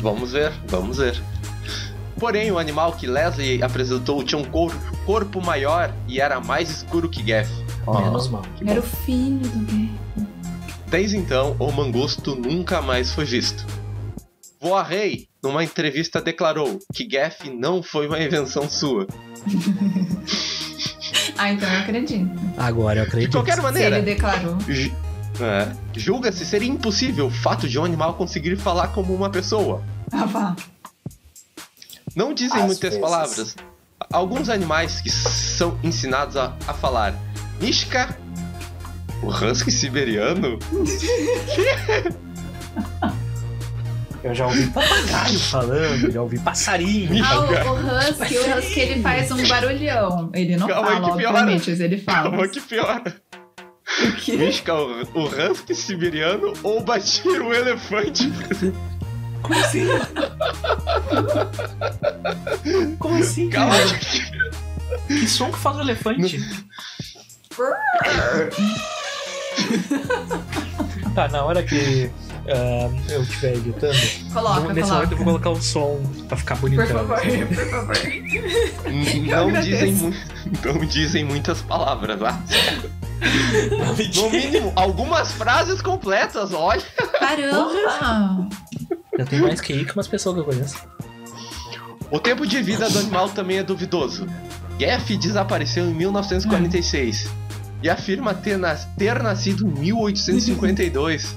[0.00, 1.20] Vamos ver, vamos ver.
[2.18, 4.74] Porém, o animal que Leslie apresentou tinha um cor-
[5.06, 7.48] corpo maior e era mais escuro que Gaff.
[7.86, 8.42] Menos mal.
[8.66, 9.90] Era o filho do Gay.
[10.88, 13.64] Desde então, o mangusto nunca mais foi visto.
[14.60, 19.06] Voarrey, numa entrevista, declarou que Gaff não foi uma invenção sua.
[21.36, 22.30] Ah, então eu acredito.
[22.56, 23.32] Agora eu De acredito.
[23.32, 24.56] qualquer Se maneira, ele declarou.
[25.40, 29.82] é, julga-se ser impossível o fato de um animal conseguir falar como uma pessoa.
[30.12, 30.54] Ah, vá.
[32.14, 33.00] Não dizem Às muitas vezes.
[33.00, 33.56] palavras.
[34.12, 37.14] Alguns animais que são ensinados a, a falar
[37.60, 38.16] Mishka,
[39.22, 40.58] o husky siberiano,
[44.24, 47.22] Eu já ouvi papagaio falando, já ouvi passarinho.
[47.22, 50.30] Ah, o, o Husky, o Husky ele faz um barulhão.
[50.32, 52.30] Ele não Calma fala, obviamente, mas ele fala.
[52.30, 53.14] calma que piora.
[54.02, 54.32] O quê?
[54.32, 58.32] Mishka, o, o husky siberiano ou batir o elefante.
[59.42, 59.84] Como assim?
[62.98, 63.98] Como assim, Calma cara?
[63.98, 66.40] que Que som que faz o elefante?
[71.14, 72.10] tá, na hora que
[72.48, 73.96] ah, eu estiver editando,
[74.32, 74.94] Coloca, nesse coloca.
[74.94, 76.86] momento eu vou colocar um som pra ficar Por bonitão.
[76.98, 77.46] favor, assim.
[77.46, 77.96] por favor.
[79.30, 80.14] não dizem, mu-
[80.64, 82.40] não dizem muitas palavras, tá?
[84.14, 86.82] No mínimo, algumas frases completas, olha.
[87.18, 88.48] Caramba!
[89.16, 90.76] Eu tenho mais QI que umas pessoas que eu conheço.
[92.10, 94.26] O tempo de vida do animal também é duvidoso.
[94.78, 97.28] Gaff desapareceu em 1946
[97.82, 101.34] e afirma ter, nas- ter nascido em 1852.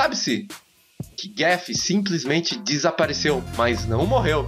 [0.00, 0.46] Sabe-se
[1.16, 4.46] que Gaff simplesmente desapareceu, mas não morreu.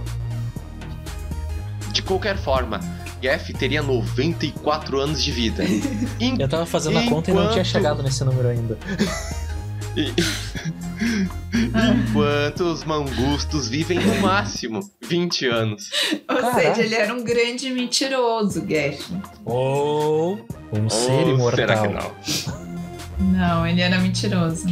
[1.91, 2.79] De qualquer forma,
[3.19, 5.63] Gaff teria 94 anos de vida.
[6.21, 8.77] Em- Eu tava fazendo a conta e não tinha Enquanto- chegado nesse número ainda.
[11.51, 15.89] Enquanto os mangustos vivem no máximo 20 anos.
[16.29, 16.59] Ou Caraca.
[16.75, 19.09] seja, ele era um grande mentiroso, Gash.
[19.43, 21.55] Ou um ser Ou imortal.
[21.55, 22.11] será que não?
[23.31, 24.67] Não, ele era mentiroso.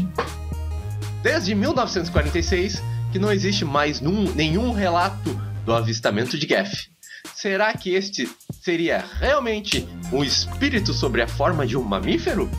[1.22, 5.34] Desde 1946 que não existe mais num- nenhum relato
[5.66, 6.90] do avistamento de Gaff.
[7.36, 8.30] Será que este
[8.62, 12.50] seria realmente um espírito sobre a forma de um mamífero?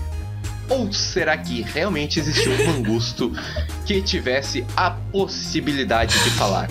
[0.68, 3.32] Ou será que realmente existiu um mangusto
[3.86, 6.68] que tivesse a possibilidade de falar?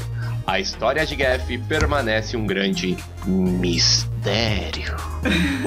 [0.48, 4.96] A história de Gaff permanece um grande mistério.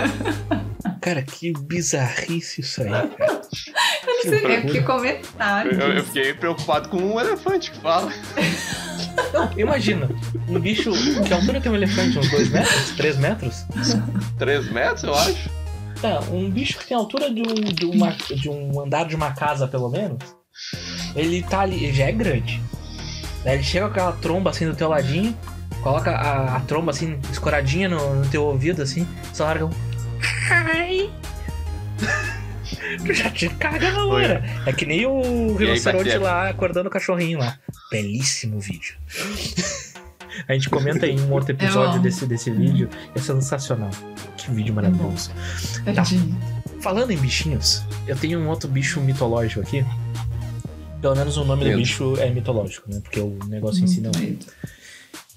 [1.02, 3.42] Cara, que bizarrice isso aí, cara.
[4.06, 5.66] Eu não sei nem o que comentar.
[5.66, 8.12] Eu, eu fiquei preocupado com um elefante que fala.
[9.32, 10.08] Não, imagina,
[10.48, 10.92] um bicho.
[11.26, 12.18] Que altura tem um elefante?
[12.18, 12.90] Uns 2 metros?
[12.96, 13.64] 3 metros?
[14.38, 15.50] 3 metros, eu acho.
[16.00, 19.14] Tá, um bicho que tem a altura de um, de, uma, de um andar de
[19.14, 20.18] uma casa, pelo menos.
[21.14, 22.62] Ele tá ali, ele já é grande.
[23.44, 25.36] Daí ele chega com aquela tromba assim do teu ladinho,
[25.82, 29.70] coloca a, a tromba assim, escoradinha no, no teu ouvido, assim, só larga um.
[30.50, 31.10] Ai!
[33.06, 34.44] Tu já te caga na hora.
[34.66, 37.56] É que nem o aí, rinoceronte lá acordando o cachorrinho lá.
[37.90, 38.96] Belíssimo vídeo.
[40.48, 42.88] A gente comenta em um outro episódio desse, desse vídeo.
[43.14, 43.90] É sensacional.
[44.36, 45.30] Que vídeo maravilhoso.
[45.84, 46.38] Tadinho.
[46.80, 49.84] Falando em bichinhos, eu tenho um outro bicho mitológico aqui.
[51.00, 51.78] Pelo menos o nome do Medo.
[51.78, 53.00] bicho é mitológico, né?
[53.00, 54.34] Porque o negócio em si não é.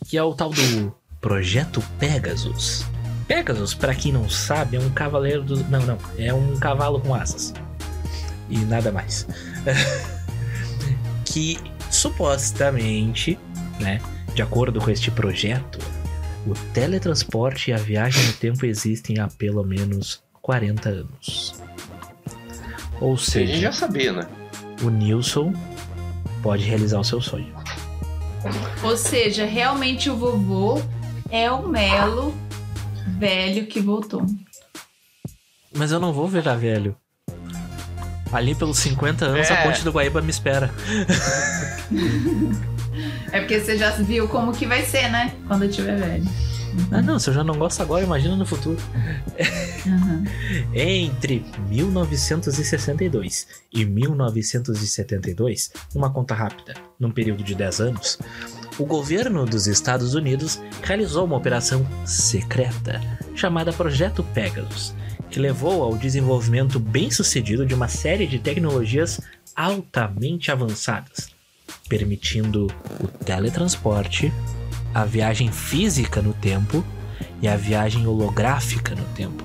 [0.05, 2.85] Que é o tal do Projeto Pegasus.
[3.27, 5.67] Pegasus, pra quem não sabe, é um cavaleiro dos.
[5.69, 5.97] Não, não.
[6.17, 7.53] É um cavalo com asas.
[8.49, 9.25] E nada mais.
[11.23, 11.57] que
[11.89, 13.39] supostamente,
[13.79, 14.01] né?
[14.35, 15.79] De acordo com este projeto,
[16.45, 21.55] o teletransporte e a viagem no tempo existem há pelo menos 40 anos.
[22.99, 24.27] Ou A gente seja, já sabia, né?
[24.83, 25.53] O Nilson
[26.41, 27.53] pode realizar o seu sonho.
[28.83, 30.81] Ou seja, realmente o vovô
[31.29, 32.33] é o Melo
[33.17, 34.25] velho que voltou.
[35.75, 36.95] Mas eu não vou virar velho.
[38.31, 39.53] Ali pelos 50 anos É.
[39.53, 40.73] a ponte do Guaíba me espera.
[43.31, 45.33] É porque você já viu como que vai ser, né?
[45.47, 46.25] Quando eu tiver velho.
[46.91, 48.77] Ah não, se eu já não gosto agora, imagina no futuro.
[49.85, 50.23] Uhum.
[50.73, 58.19] Entre 1962 e 1972, numa conta rápida, num período de 10 anos,
[58.79, 63.01] o governo dos Estados Unidos realizou uma operação secreta
[63.35, 64.93] chamada Projeto Pegasus,
[65.29, 69.19] que levou ao desenvolvimento bem-sucedido de uma série de tecnologias
[69.55, 71.29] altamente avançadas,
[71.87, 72.67] permitindo
[72.99, 74.31] o teletransporte,
[74.93, 76.83] a viagem física no tempo
[77.41, 79.43] e a viagem holográfica no tempo.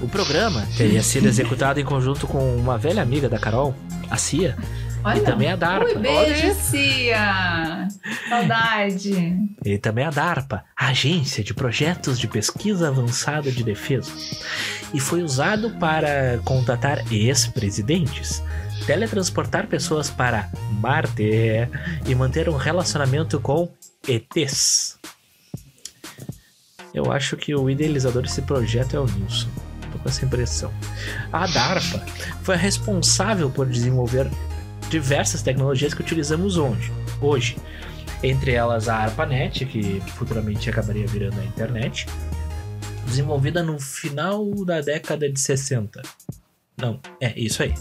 [0.00, 3.74] O programa teria sido executado em conjunto com uma velha amiga da Carol,
[4.10, 4.56] a CIA
[5.02, 5.18] Olha.
[5.18, 5.94] e também a DARPA.
[5.94, 6.54] Ui, beijo.
[6.54, 7.88] Cia!
[8.28, 9.38] Saudade.
[9.64, 14.12] E também a DARPA, a Agência de Projetos de Pesquisa Avançada de Defesa.
[14.92, 18.42] E foi usado para contatar ex-presidentes,
[18.86, 20.48] teletransportar pessoas para
[20.80, 21.68] Marte
[22.06, 23.68] e manter um relacionamento com
[24.06, 24.98] ETs.
[26.94, 29.48] Eu acho que o idealizador desse projeto é o Nilson.
[29.92, 30.72] Tô com essa impressão.
[31.32, 32.06] A DARPA
[32.42, 34.30] foi a responsável por desenvolver
[34.88, 36.92] diversas tecnologias que utilizamos hoje.
[37.20, 37.56] hoje.
[38.22, 42.06] Entre elas a ARPANET, que futuramente acabaria virando a internet,
[43.04, 46.00] desenvolvida no final da década de 60.
[46.76, 47.74] Não, é isso aí.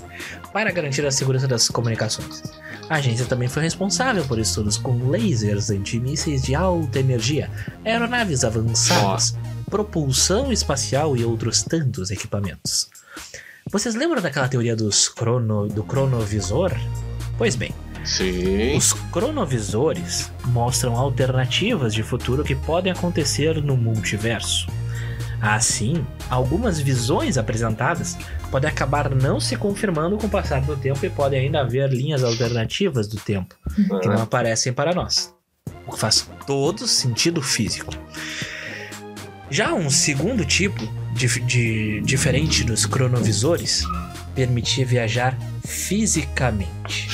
[0.53, 2.43] Para garantir a segurança das comunicações.
[2.89, 7.49] A agência também foi responsável por estudos com lasers antimísseis de alta energia,
[7.83, 9.37] aeronaves avançadas,
[9.69, 12.89] propulsão espacial e outros tantos equipamentos.
[13.69, 16.71] Vocês lembram daquela teoria dos crono, do cronovisor?
[17.37, 17.73] Pois bem,
[18.05, 18.77] Sim.
[18.77, 24.67] os cronovisores mostram alternativas de futuro que podem acontecer no multiverso.
[25.45, 28.17] Assim, algumas visões apresentadas
[28.49, 32.23] podem acabar não se confirmando com o passar do tempo e podem ainda haver linhas
[32.23, 33.55] alternativas do tempo
[34.01, 35.31] que não aparecem para nós.
[35.85, 37.93] O que faz todo sentido físico.
[39.51, 40.81] Já um segundo tipo,
[41.13, 43.83] de, de- diferente dos cronovisores,
[44.33, 47.07] permitia viajar fisicamente.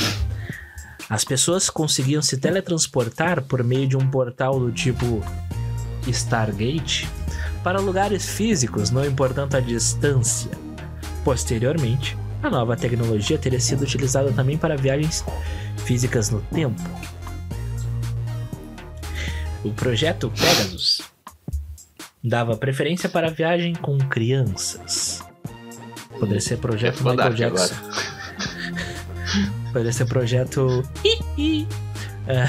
[1.10, 5.22] As pessoas conseguiam se teletransportar por meio de um portal do tipo
[6.08, 7.10] Stargate
[7.64, 10.52] para lugares físicos, não importando a distância.
[11.24, 15.24] Posteriormente, a nova tecnologia teria sido utilizada também para viagens
[15.86, 16.82] físicas no tempo.
[19.64, 21.02] O projeto Pegasus
[22.24, 25.24] dava preferência para a viagem com crianças.
[26.20, 27.76] Poderia ser projeto Michael Jackson.
[29.72, 30.84] Poderia ser projeto.
[32.28, 32.46] É,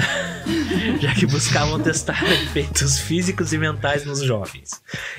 [1.01, 4.69] já que buscavam testar efeitos físicos e mentais nos jovens.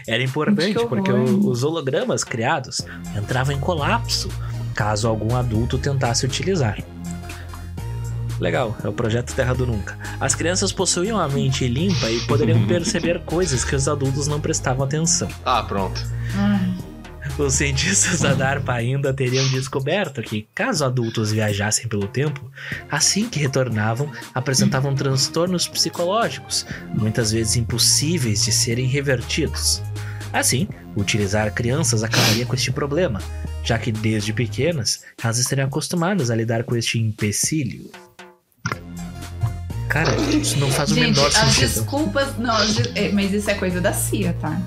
[0.06, 2.80] Era importante Que porque o- os hologramas criados
[3.16, 4.28] entravam em colapso
[4.74, 6.78] caso algum adulto tentasse utilizar.
[8.40, 9.96] Legal, é o projeto Terra do Nunca.
[10.20, 14.84] As crianças possuíam a mente limpa e poderiam perceber coisas que os adultos não prestavam
[14.84, 15.28] atenção.
[15.44, 16.00] Ah, pronto.
[17.36, 22.48] Os cientistas da DARPA ainda teriam descoberto que, caso adultos viajassem pelo tempo,
[22.88, 29.82] assim que retornavam, apresentavam transtornos psicológicos, muitas vezes impossíveis de serem revertidos.
[30.32, 33.20] Assim, utilizar crianças acabaria com este problema,
[33.64, 37.90] já que desde pequenas elas estariam acostumadas a lidar com este empecilho.
[39.88, 41.68] Cara, isso não faz o Gente, menor as sentido.
[41.68, 42.36] desculpas.
[42.38, 44.60] Não, as é, mas isso é coisa da CIA, tá?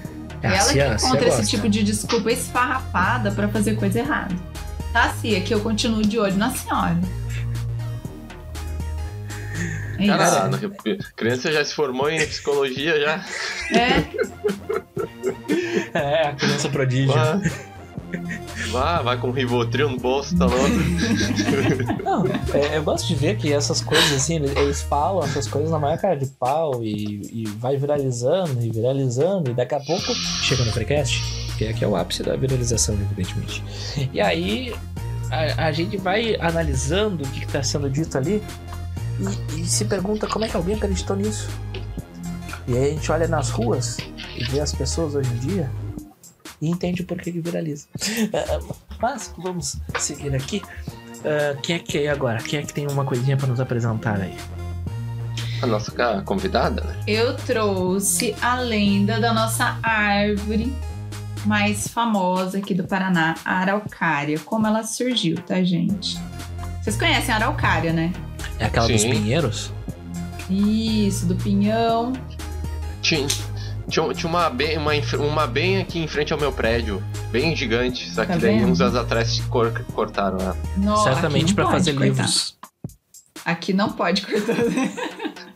[0.44, 4.00] É, a Ela Cia- que a encontra esse tipo de desculpa esfarrapada pra fazer coisa
[4.00, 4.36] errada.
[4.94, 6.98] Tá, Cia, que eu continuo de olho na senhora.
[10.00, 10.18] É isso.
[10.18, 10.60] Cara, na-
[11.16, 13.26] criança já se formou em psicologia já.
[13.78, 14.04] É,
[15.94, 17.14] É, a criança prodígio.
[18.72, 22.04] Vá, vai com Rivotril no bolso, tá louco?
[22.04, 25.80] Não, é, eu gosto de ver que essas coisas assim, eles, falam essas coisas na
[25.80, 30.64] maior cara de pau e, e vai viralizando e viralizando, e daqui a pouco chega
[30.64, 31.22] no Freecast,
[31.58, 33.64] que aqui é o ápice da viralização, evidentemente.
[34.14, 34.74] E aí
[35.32, 38.42] a, a gente vai analisando o que está sendo dito ali
[39.20, 41.50] e, e se pergunta como é que alguém acreditou nisso.
[42.68, 43.98] E aí a gente olha nas ruas
[44.38, 45.72] e vê as pessoas hoje em dia
[46.62, 47.88] e entende por que, que viraliza.
[48.34, 48.60] Ah,
[49.00, 50.62] Mas vamos seguir aqui.
[51.24, 52.40] Ah, quem é que é agora?
[52.40, 54.36] Quem é que tem uma coisinha para nos apresentar aí?
[55.62, 55.92] A nossa
[56.24, 56.96] convidada, né?
[57.08, 60.72] eu trouxe a lenda da nossa árvore
[61.46, 64.38] mais famosa aqui do Paraná, a araucária.
[64.40, 66.18] Como ela surgiu, tá, gente?
[66.82, 68.14] Vocês conhecem a araucária, né?
[68.60, 69.10] É aquela dos Sim.
[69.10, 69.74] pinheiros?
[70.50, 72.14] Isso, do pinhão.
[73.02, 73.28] Tinha,
[73.90, 77.02] tinha, tinha uma, bem, uma, uma bem aqui em frente ao meu prédio.
[77.32, 78.10] Bem gigante.
[78.12, 78.72] Só que Tá daí vendo?
[78.72, 80.58] uns anos atrás cor- cortaram ela.
[80.78, 82.06] No, Certamente não para fazer cortar.
[82.06, 82.58] livros.
[83.46, 84.56] Aqui não pode cortar.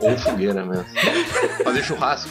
[0.00, 0.84] Ou fogueira mesmo.
[1.64, 2.30] Fazer churrasco.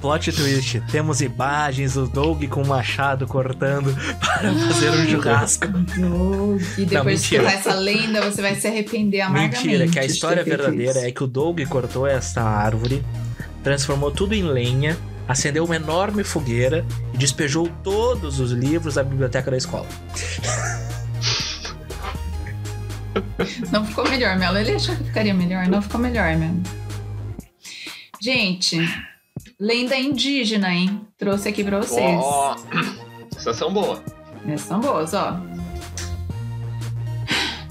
[0.00, 5.66] Plot twist: temos imagens do Doug com o machado cortando para fazer um churrasco.
[6.78, 9.66] E depois de escutar essa lenda, você vai se arrepender amargamente.
[9.66, 11.06] Mentira, que a história verdadeira isso.
[11.08, 13.04] é que o Doug cortou essa árvore,
[13.64, 14.96] transformou tudo em lenha,
[15.26, 19.86] acendeu uma enorme fogueira e despejou todos os livros da biblioteca da escola.
[23.72, 24.58] Não ficou melhor, Melo.
[24.58, 25.66] Ele achou que ficaria melhor.
[25.66, 26.62] Não ficou melhor, Melo.
[28.20, 28.78] Gente,
[29.58, 31.00] lenda indígena, hein?
[31.18, 32.20] Trouxe aqui pra vocês.
[32.22, 32.56] Ó,
[33.32, 34.02] Sensação boa.
[34.46, 35.40] Essas são boas, ó.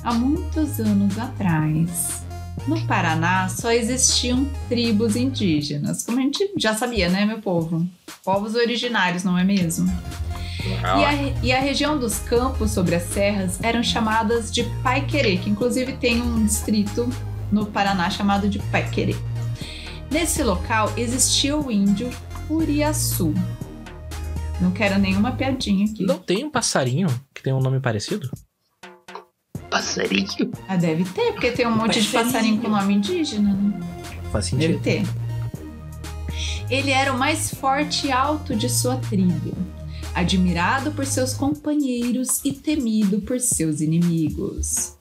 [0.04, 2.23] há muitos anos atrás,
[2.68, 7.86] no Paraná só existiam tribos indígenas, como a gente já sabia, né, meu povo?
[8.24, 9.92] Povos originários, não é mesmo?
[10.66, 15.50] E a, e a região dos campos sobre as serras eram chamadas de Paiquerê, que
[15.50, 17.10] inclusive tem um distrito
[17.52, 19.16] no Paraná chamado de Paiquerê.
[20.10, 22.10] Nesse local existia o índio
[22.50, 23.34] Uriaçu.
[24.62, 26.06] Não quero nenhuma piadinha aqui.
[26.06, 28.30] Não tem um passarinho que tem um nome parecido?
[29.74, 30.52] Passarinho.
[30.68, 33.80] Ah, deve ter, porque tem um monte de passarinho com nome indígena, né?
[34.32, 34.84] Faz Deve sentido.
[34.84, 35.04] ter.
[36.70, 39.56] Ele era o mais forte e alto de sua tribo,
[40.14, 44.96] admirado por seus companheiros e temido por seus inimigos.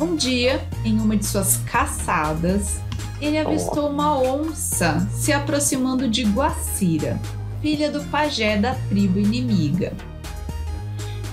[0.00, 2.80] Um dia, em uma de suas caçadas,
[3.20, 7.20] ele avistou uma onça se aproximando de Guacira,
[7.60, 9.92] filha do pajé da tribo inimiga.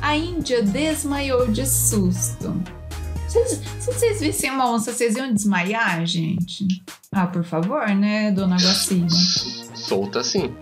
[0.02, 2.54] A Índia desmaiou de susto.
[3.28, 6.66] Vocês- Se vocês vissem uma onça, vocês iam desmaiar, gente?
[7.12, 9.08] Ah, por favor, né, dona Guacira?
[9.76, 10.54] Solta assim.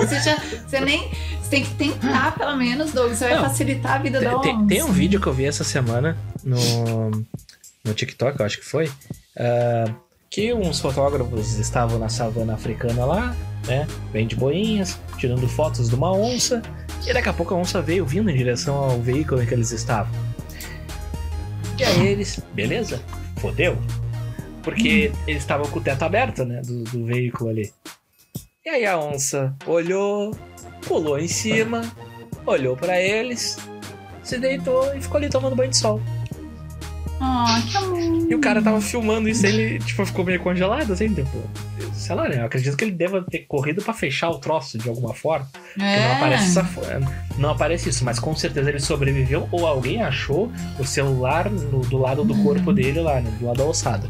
[0.00, 0.36] Você, já,
[0.66, 1.10] você nem.
[1.42, 3.12] Você tem que tentar, pelo menos, Doug.
[3.12, 4.58] Você vai Não, facilitar a vida da Tem, onça.
[4.58, 7.10] tem- tem um vídeo que eu vi essa semana no,
[7.84, 8.90] no TikTok, eu acho que foi,
[9.38, 9.92] ah,
[10.28, 13.34] que uns fotógrafos estavam na savana africana lá,
[13.66, 13.86] né,
[14.24, 16.62] de boinhas, tirando fotos de uma onça,
[17.06, 19.70] e daqui a pouco a onça veio vindo em direção ao veículo em que eles
[19.70, 20.12] estavam.
[21.78, 23.02] E aí eles, beleza,
[23.38, 23.78] fodeu,
[24.62, 27.72] porque eles estavam com o teto aberto, né, do, do veículo ali.
[28.64, 30.36] E aí a onça olhou,
[30.86, 31.82] pulou em cima,
[32.44, 33.56] olhou pra eles,
[34.22, 36.00] se deitou e ficou ali tomando banho de sol.
[37.20, 38.00] Ah, que amor.
[38.30, 41.30] E o cara tava filmando isso, ele tipo, ficou meio congelado, assim, tipo.
[41.92, 42.38] Sei lá, né?
[42.40, 45.46] Eu acredito que ele deva ter corrido pra fechar o troço de alguma forma.
[45.78, 46.00] É.
[46.08, 46.80] não aparece fo-
[47.38, 51.98] Não aparece isso, mas com certeza ele sobreviveu ou alguém achou o celular no- do
[51.98, 53.30] lado do corpo dele lá, né?
[53.38, 54.08] Do lado da ossada.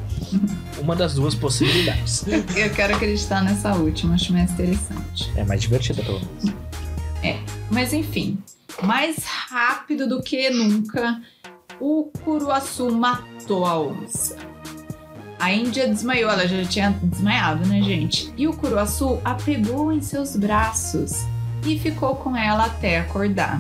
[0.78, 2.24] Uma das duas possibilidades.
[2.56, 5.30] Eu quero acreditar nessa última, acho mais interessante.
[5.36, 6.54] É mais divertida, pelo menos.
[7.70, 8.38] Mas enfim,
[8.82, 9.16] mais
[9.48, 11.20] rápido do que nunca,
[11.80, 14.36] o Curuaçu matou a onça.
[15.38, 18.32] A Índia desmaiou, ela já tinha desmaiado, né, gente?
[18.36, 21.24] E o Curuaçu a pegou em seus braços
[21.66, 23.58] e ficou com ela até acordar.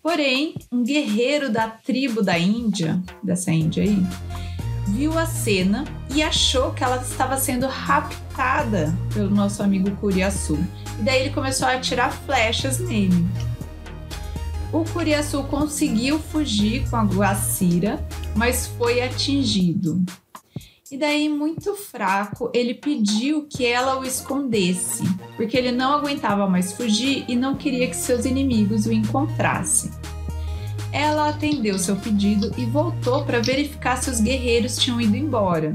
[0.00, 4.06] Porém, um guerreiro da tribo da Índia, dessa Índia aí,
[4.86, 10.56] viu a cena e achou que ela estava sendo raptada pelo nosso amigo Curiaçu.
[11.00, 13.26] E daí ele começou a atirar flechas nele.
[14.76, 20.04] O Curiaçu conseguiu fugir com a Guacira, mas foi atingido.
[20.92, 25.02] E daí, muito fraco, ele pediu que ela o escondesse,
[25.34, 29.90] porque ele não aguentava mais fugir e não queria que seus inimigos o encontrassem.
[30.92, 35.74] Ela atendeu seu pedido e voltou para verificar se os guerreiros tinham ido embora,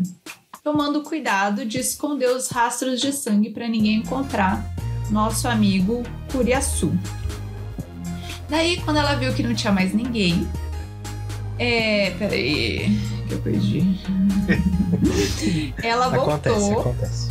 [0.63, 4.63] tomando cuidado de esconder os rastros de sangue para ninguém encontrar
[5.09, 6.91] nosso amigo Curiaçu.
[8.51, 10.45] Daí, quando ela viu que não tinha mais ninguém.
[11.57, 12.11] É.
[12.19, 12.99] Peraí.
[13.25, 13.97] Que eu perdi.
[15.81, 16.33] ela voltou.
[16.33, 17.29] Acontece, acontece.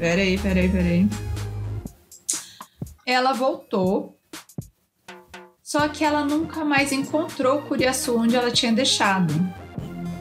[0.00, 1.08] Peraí, peraí, peraí.
[3.06, 4.18] Ela voltou.
[5.62, 9.32] Só que ela nunca mais encontrou o Curiaçu onde ela tinha deixado.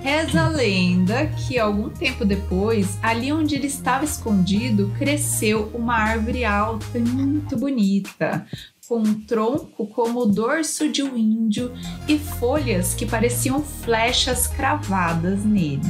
[0.03, 6.45] Reza a lenda que algum tempo depois, ali onde ele estava escondido, cresceu uma árvore
[6.45, 8.45] alta e muito bonita,
[8.88, 11.73] com um tronco como o dorso de um índio
[12.07, 15.81] e folhas que pareciam flechas cravadas nele.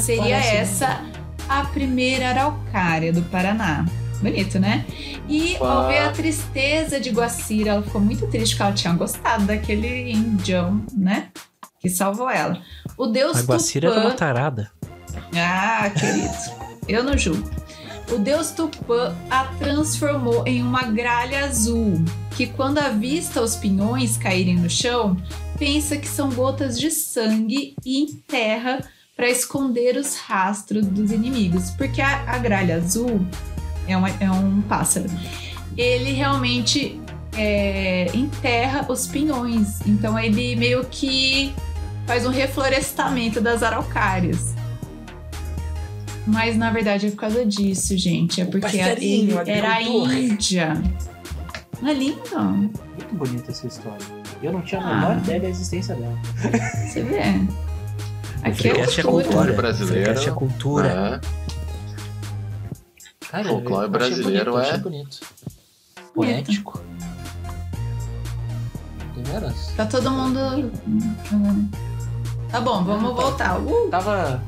[0.00, 1.04] Seria Parece essa
[1.48, 3.86] a primeira araucária do Paraná.
[4.20, 4.84] Bonito, né?
[5.28, 5.70] E Uau.
[5.70, 10.10] ao ver a tristeza de Guacira, ela ficou muito triste porque ela tinha gostado daquele
[10.10, 11.28] indião, né?
[11.78, 12.60] Que salvou ela.
[12.96, 14.08] O deus A Guacira era Tupã...
[14.08, 14.72] uma tarada.
[15.36, 16.34] Ah, querido,
[16.88, 17.48] eu não julgo.
[18.10, 22.02] O deus Tupã a transformou em uma gralha azul,
[22.36, 25.16] que quando avista os pinhões caírem no chão,
[25.58, 28.80] pensa que são gotas de sangue e enterra
[29.14, 31.70] para esconder os rastros dos inimigos.
[31.70, 33.20] Porque a, a gralha azul
[33.86, 35.06] é, uma- é um pássaro.
[35.76, 36.98] Ele realmente
[37.36, 39.80] é, enterra os pinhões.
[39.86, 41.52] Então ele meio que
[42.06, 44.54] faz um reflorestamento das araucárias.
[46.28, 48.40] Mas na verdade é por causa disso, gente.
[48.40, 49.82] É porque a- ele era a.
[49.82, 50.74] Índia.
[51.80, 52.38] Não é lindo?
[52.38, 54.04] Muito bonita essa história.
[54.42, 54.94] Eu não tinha a Ah.
[54.96, 56.18] menor ideia da existência dela.
[56.86, 57.20] Você vê.
[58.42, 59.02] Aqui é é cultura.
[59.24, 59.52] cultura.
[59.52, 60.04] brasileiro.
[60.04, 61.20] Freecast é cultura.
[61.24, 61.38] É.
[63.30, 65.20] Cara, Folclore eu achei brasileiro bonito, é- bonito.
[66.14, 66.82] Poético.
[69.76, 70.70] Tá todo mundo.
[72.50, 73.58] Tá bom, vamos voltar.
[73.60, 74.42] Uh, Tava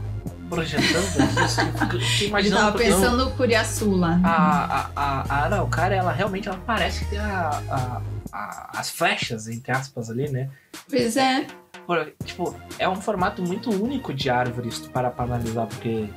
[0.50, 1.60] projetando isso.
[1.78, 2.62] Fiquei ele imaginando.
[2.62, 4.20] tava pensando no Curiaçu lá.
[4.24, 9.48] A, a, a, a araucária, ela realmente ela parece que tem a, a- as flechas,
[9.48, 10.48] entre aspas, ali, né?
[10.88, 11.46] Pois é.
[11.86, 16.08] Por- tipo, é um formato muito único de árvore, se tu parar pra analisar, porque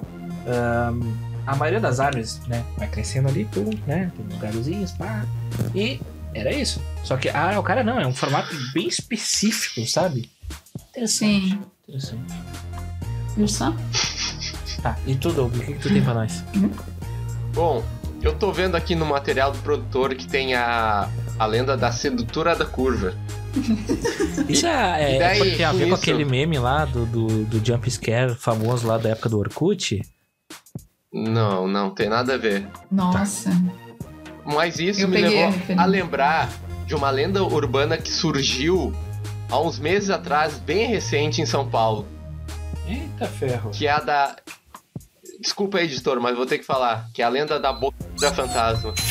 [0.45, 1.01] ahn,
[1.47, 4.11] a maioria das árvores, né, vai crescendo ali, pum, né?
[4.15, 5.25] Tem uns galhozinhos, pá.
[5.73, 5.99] E
[6.35, 6.81] era isso.
[7.03, 10.29] Só que a araucária não, é um formato bem específico, sabe?
[10.91, 11.49] Interessante.
[11.49, 11.61] Sim.
[11.87, 12.33] Interessante.
[13.47, 13.73] Só?
[14.81, 16.43] Tá, e tu, Doug, o que, que tu tem pra nós?
[17.53, 17.83] Bom,
[18.21, 21.09] eu tô vendo aqui no material do produtor que tem a,
[21.39, 23.13] a lenda da sedutora da curva.
[24.49, 26.01] Isso é, e é, daí, porque tem a com ver com isso?
[26.01, 30.01] aquele meme lá do, do, do jump scare famoso lá da época do Orkut?
[31.13, 32.67] Não, não tem nada a ver.
[32.91, 33.51] Nossa.
[34.43, 35.81] Mas isso Eu me a levou referência.
[35.81, 36.49] a lembrar
[36.87, 38.91] de uma lenda urbana que surgiu
[39.49, 42.07] há uns meses atrás, bem recente em São Paulo,
[42.93, 43.71] Eita ferro.
[43.71, 44.35] que é a da
[45.39, 48.33] Desculpa aí, editor, mas vou ter que falar, que é a lenda da boca da
[48.33, 48.93] fantasma.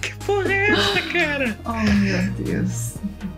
[0.00, 1.58] Que porra é essa, cara?
[1.64, 2.94] Oh, meu Deus.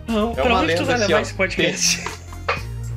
[0.07, 2.03] Não, É pra uma onde tu lenda vai assim, levar ó, esse podcast?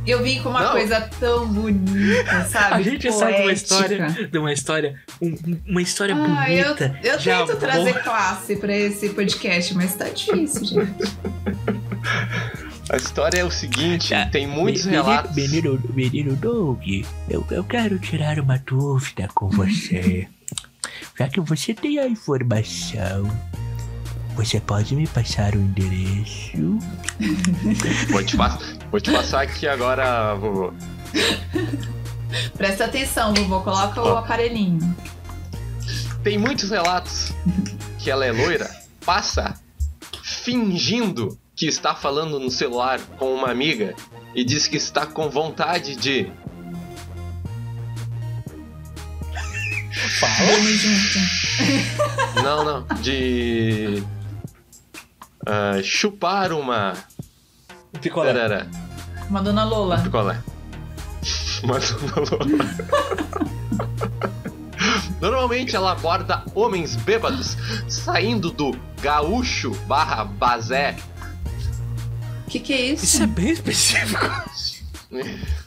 [0.06, 0.72] Eu vim com uma Não.
[0.72, 2.74] coisa tão bonita, sabe?
[2.74, 3.52] A gente sabe de uma Poética.
[3.52, 5.34] história, de uma história, um-
[5.66, 7.00] uma história Ah, eu, bonita.
[7.02, 7.56] eu de tento amor.
[7.56, 11.16] trazer classe pra esse podcast, mas tá difícil, gente.
[12.90, 14.26] A história é o seguinte, Tá.
[14.26, 15.34] tem muitos Menino- relatos.
[15.34, 16.82] Menino, menino Doug,
[17.30, 20.28] eu, eu quero tirar uma dúvida com você.
[21.18, 23.26] Já que você tem a informação,
[24.34, 26.78] você pode me passar o endereço?
[28.10, 30.72] Vou te, pass- vou te passar aqui agora, vovô.
[32.56, 34.94] Presta atenção, vovô, coloca o aparelhinho.
[36.24, 37.32] Tem muitos relatos
[37.98, 38.68] que ela é loira,
[39.04, 39.54] passa
[40.22, 43.94] fingindo que está falando no celular com uma amiga
[44.34, 46.30] e diz que está com vontade de.
[50.74, 52.42] Junto.
[52.42, 52.86] Não, não.
[53.00, 54.02] De.
[55.46, 56.94] Ah, chupar uma.
[58.00, 58.32] Picolé.
[58.32, 58.66] Tarará,
[59.30, 59.98] Uma dona Lola.
[59.98, 60.38] picolé.
[61.64, 61.94] Mas
[65.20, 67.56] Normalmente ela aborda homens bêbados
[67.88, 70.96] saindo do gaúcho barra bazé.
[72.46, 73.04] O que, que é isso?
[73.04, 74.26] Isso é bem específico.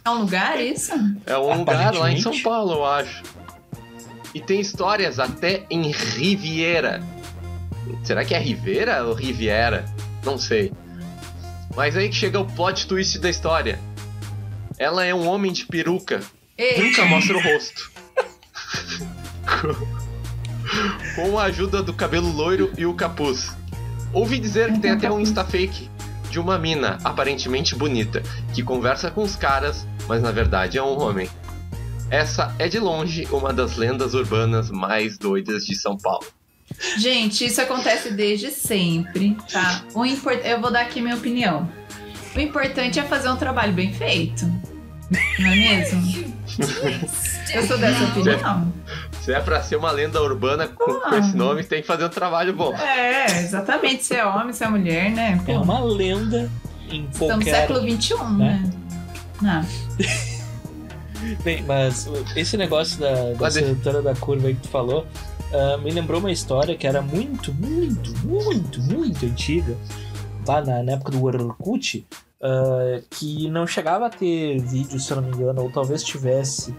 [0.06, 0.92] É um lugar isso?
[1.26, 2.22] É um lugar lá em.
[2.22, 3.24] São Paulo, eu acho.
[4.34, 7.02] E tem histórias até em Riviera.
[8.04, 9.86] Será que é Rivera ou Riviera?
[10.24, 10.72] Não sei.
[11.76, 13.80] Mas aí que chega o plot twist da história.
[14.78, 16.22] Ela é um homem de peruca.
[16.58, 17.92] Ei, Nunca mostra o rosto.
[21.16, 23.56] Com a ajuda do cabelo loiro e o capuz.
[24.14, 25.90] Ouvi dizer que tem até um insta fake
[26.30, 28.22] de uma mina aparentemente bonita
[28.54, 31.30] que conversa com os caras, mas na verdade é um homem.
[32.10, 36.26] Essa é de longe uma das lendas urbanas mais doidas de São Paulo.
[36.98, 39.84] Gente, isso acontece desde sempre, tá?
[39.94, 40.40] O import...
[40.44, 41.68] Eu vou dar aqui minha opinião.
[42.36, 44.46] O importante é fazer um trabalho bem feito.
[45.40, 46.36] Não é mesmo?
[47.54, 48.74] Eu sou dessa opinião.
[49.22, 51.18] Se é pra ser uma lenda urbana com, com Ah.
[51.20, 52.76] esse nome, tem que fazer um trabalho bom.
[52.76, 54.04] É, exatamente.
[54.04, 55.42] Se é homem, se é mulher, né?
[55.46, 56.50] Pô, É uma lenda
[56.90, 57.56] em Estamos no qualquer...
[57.68, 58.72] século XXI, né?
[59.42, 59.66] Não.
[61.44, 65.06] Bem, mas esse negócio da, da da curva aí que tu falou
[65.54, 69.76] ah, me lembrou uma história que era muito, muito, muito, muito antiga,
[70.48, 72.06] lá na, na época do Orkut,
[72.42, 76.76] ah, que não chegava a ter vídeo, se eu não me engano, ou talvez tivesse,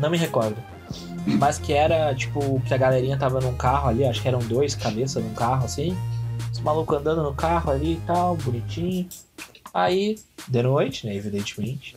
[0.00, 0.56] não me recordo.
[1.38, 4.74] Mas que era, tipo, que a galerinha tava num carro ali, acho que eram dois
[4.74, 5.96] cabeças num carro assim,
[6.50, 9.08] os malucos andando no carro ali e tal, bonitinho.
[9.72, 10.18] Aí,
[10.48, 11.96] de noite, né, evidentemente,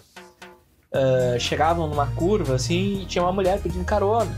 [0.94, 4.32] ah, chegavam numa curva assim e tinha uma mulher pedindo carona.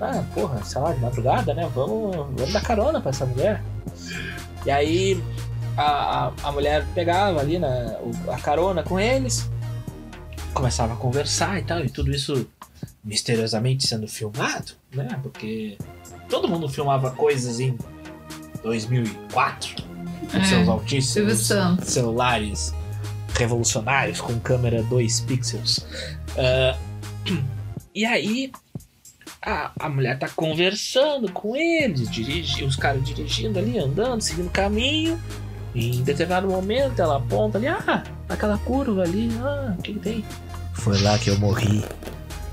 [0.00, 1.70] Ah, porra, sei lá, de madrugada, né?
[1.74, 3.62] Vamos, vamos dar carona pra essa mulher.
[4.64, 5.22] E aí
[5.76, 7.96] a, a, a mulher pegava ali na,
[8.32, 9.48] a carona com eles,
[10.52, 12.46] começava a conversar e tal, e tudo isso
[13.04, 15.18] misteriosamente sendo filmado, né?
[15.22, 15.78] Porque
[16.28, 17.78] todo mundo filmava coisas em
[18.62, 19.76] 2004
[20.30, 21.48] com É, seus altíssimos
[21.82, 22.74] celulares
[23.34, 25.86] revolucionários com câmera 2 pixels.
[26.36, 26.76] Ah,
[27.94, 28.50] e aí
[29.46, 34.50] a, a mulher tá conversando com eles, dirige, os caras dirigindo ali, andando, seguindo o
[34.50, 35.20] caminho.
[35.72, 40.00] E em determinado momento ela aponta ali, ah, aquela curva ali, ah, o que, que
[40.00, 40.24] tem?
[40.74, 41.84] Foi lá que eu morri.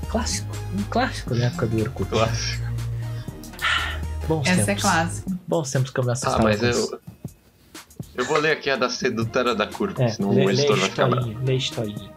[0.08, 2.08] Clássico, um clássico da época do Orkut.
[2.10, 2.64] Clássico.
[4.28, 4.82] Bons Essa é tempos.
[4.82, 5.30] clássica.
[5.48, 7.00] Bons tempos que eu me Ah, mas eu.
[8.14, 10.76] Eu vou ler aqui a da sedutora da curva, É, senão lê, o lê editor
[10.78, 11.34] vai ficar bravo.
[11.44, 12.10] lê historinha.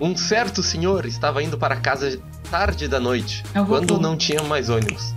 [0.00, 2.18] Um certo senhor estava indo para casa
[2.50, 5.14] tarde da noite, quando não tinha mais ônibus.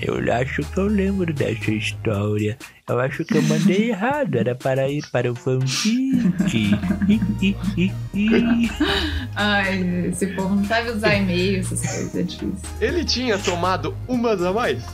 [0.00, 2.58] Eu acho que eu lembro dessa história.
[2.86, 4.36] Eu acho que eu mandei errado.
[4.36, 6.34] Era para ir para o hi.
[9.34, 12.54] Ai, esse povo não sabe usar e-mail, essas coisas, é difícil.
[12.80, 14.84] Ele tinha tomado umas a mais.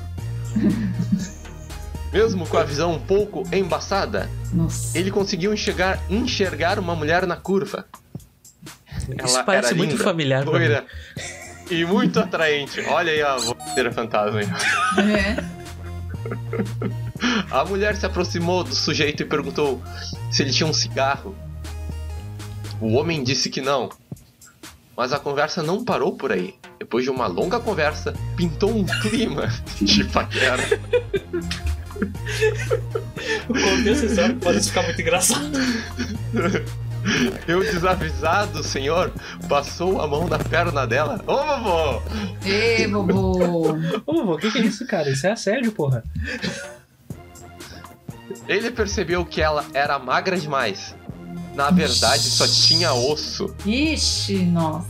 [2.13, 4.97] Mesmo com a visão um pouco embaçada, Nossa.
[4.97, 7.87] ele conseguiu enxergar, enxergar uma mulher na curva.
[8.99, 10.87] Isso Ela parece era muito linda, familiar loira
[11.71, 12.81] e muito atraente.
[12.83, 14.49] Olha aí a vozeira fantasma aí.
[15.11, 15.37] É.
[17.51, 19.81] A mulher se aproximou do sujeito e perguntou
[20.31, 21.35] se ele tinha um cigarro.
[22.81, 23.91] O homem disse que não.
[24.97, 26.55] Mas a conversa não parou por aí.
[26.79, 29.49] Depois de uma longa conversa, pintou um clima
[29.81, 30.63] de paquera.
[33.49, 35.51] O contexto histórico pode ficar muito engraçado.
[37.47, 39.13] E o desavisado senhor
[39.49, 41.23] passou a mão na perna dela.
[41.27, 42.03] Ô, vovô!
[42.45, 43.73] Ê, vovô.
[44.07, 45.11] Ô, vovô, o que, que é isso, cara?
[45.11, 46.05] Isso é assédio, porra.
[48.49, 50.95] Ele percebeu que ela era magra demais.
[51.55, 53.55] Na verdade, só tinha osso.
[53.67, 54.89] Ixi, nossa.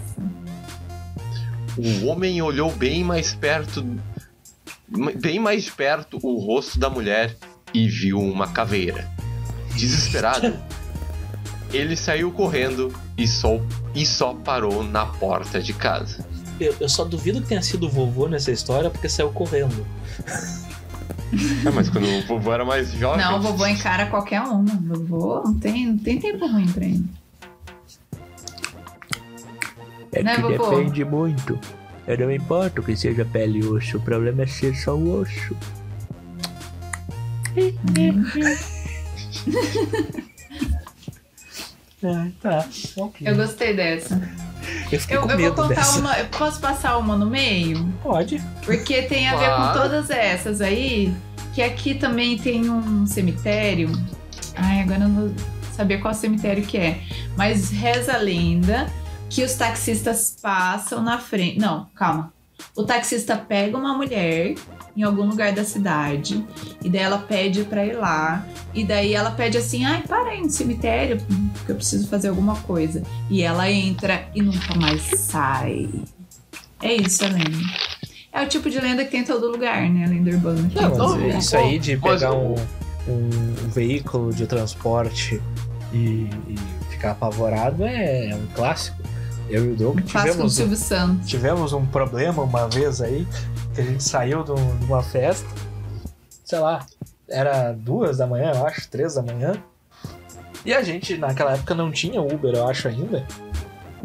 [1.76, 3.84] O homem olhou bem mais perto,
[5.20, 7.36] bem mais perto o rosto da mulher
[7.72, 9.10] e viu uma caveira.
[9.74, 10.54] Desesperado,
[11.72, 13.60] ele saiu correndo e só,
[13.94, 16.24] e só parou na porta de casa.
[16.60, 19.84] Eu, eu só duvido que tenha sido o vovô nessa história porque saiu correndo.
[21.64, 23.24] É, mas quando o vovô era mais jovem.
[23.24, 24.64] Não, o vovô encara qualquer uma.
[24.64, 27.04] Vovô não tem, não tem tempo ruim pra ele.
[30.12, 30.70] É Né, que vovô?
[30.70, 31.58] depende muito.
[32.06, 33.96] Eu não me importo que seja pele e osso.
[33.96, 35.56] O problema é ser só o osso.
[42.04, 42.66] Ah, tá.
[42.96, 43.26] Ok.
[43.26, 44.14] Eu gostei dessa.
[44.90, 45.98] Eu Eu, com eu vou contar dessa.
[45.98, 46.18] uma.
[46.18, 47.86] Eu posso passar uma no meio?
[48.02, 48.42] Pode.
[48.64, 51.14] Porque tem a ver com todas essas aí.
[51.54, 53.90] Que aqui também tem um cemitério.
[54.56, 55.34] Ai, agora eu não vou
[55.76, 57.00] saber qual cemitério que é.
[57.36, 58.86] Mas reza a lenda
[59.28, 61.58] que os taxistas passam na frente.
[61.58, 62.32] Não, calma.
[62.76, 64.54] O taxista pega uma mulher
[64.96, 66.44] em algum lugar da cidade
[66.82, 70.40] e daí ela pede pra ir lá e daí ela pede assim, ai, para aí
[70.42, 71.18] no cemitério
[71.54, 75.88] porque eu preciso fazer alguma coisa e ela entra e nunca mais sai.
[76.82, 77.58] É isso a lenda.
[78.32, 80.04] É o tipo de lenda que tem em todo lugar, né?
[80.04, 80.70] A lenda urbana.
[80.74, 82.54] Não, isso aí de pegar um,
[83.08, 85.40] um veículo de transporte
[85.92, 86.56] e, e
[86.90, 88.96] ficar apavorado é, é um clássico.
[89.50, 91.28] Eu e o Doug Um clássico do tivemos, um- Silvio Santos.
[91.28, 93.26] tivemos um problema uma vez aí,
[93.74, 95.46] que a gente saiu de, um- uma festa,
[96.44, 96.84] sei lá,
[97.28, 99.54] era duas da manhã, eu acho, três da manhã.
[100.64, 103.26] E a gente, naquela época, não tinha Uber, eu acho ainda.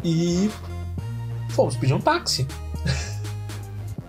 [0.02, 0.50] E
[1.50, 2.46] fomos pedir um táxi.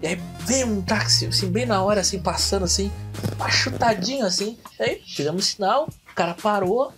[0.02, 2.90] E aí veio um táxi, assim, bem na hora, assim, passando assim,
[3.38, 4.58] achutadinho assim.
[4.80, 6.94] Aí fizemos sinal, o cara parou.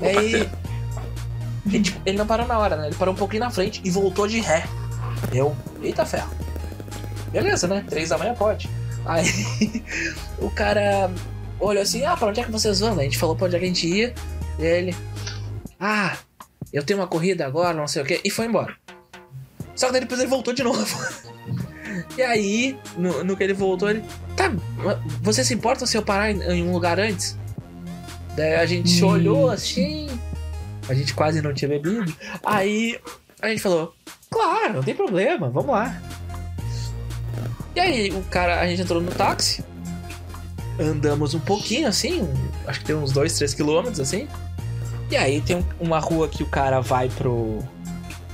[0.00, 0.48] E aí.
[1.66, 2.86] e, tipo, ele não parou na hora, né?
[2.86, 4.62] Ele parou um pouquinho na frente e voltou de ré.
[5.32, 6.30] Eu, eita ferro.
[7.34, 7.84] Beleza, né?
[7.88, 8.68] Três da manhã pode.
[9.04, 9.26] Aí
[10.38, 11.10] o cara
[11.60, 12.98] olhou assim, ah, pra onde é que vocês vão?
[12.98, 14.14] A gente falou pra onde é que a gente ia.
[14.58, 14.96] E ele,
[15.78, 16.16] ah,
[16.72, 18.20] eu tenho uma corrida agora, não sei o quê.
[18.24, 18.74] E foi embora.
[19.74, 20.84] Só que daí depois ele voltou de novo.
[22.18, 24.02] E aí, no, no que ele voltou, ele.
[24.36, 24.52] Tá,
[25.20, 27.36] você se importa se eu parar em, em um lugar antes?
[28.36, 29.08] Daí a gente Hum.
[29.08, 30.08] olhou assim.
[30.88, 32.12] A gente quase não tinha bebido.
[32.44, 32.98] Aí
[33.40, 33.94] a gente falou:
[34.30, 36.00] Claro, não tem problema, vamos lá.
[37.74, 39.64] E aí, o cara, a gente entrou no táxi.
[40.78, 42.28] Andamos um pouquinho assim,
[42.66, 44.26] acho que tem uns 2, 3 quilômetros assim.
[45.10, 47.58] E aí tem um- uma rua que o cara vai pro,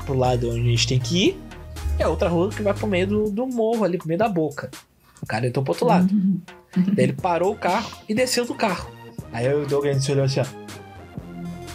[0.07, 1.41] pro lado onde a gente tem que ir.
[1.99, 4.29] E a outra rua que vai pro meio do, do morro ali, pro meio da
[4.29, 4.71] boca.
[5.23, 6.09] O cara entrou pro outro lado.
[6.95, 8.91] Daí ele parou o carro e desceu do carro.
[9.33, 10.45] Aí eu e o Doug a gente se olhou assim, ó.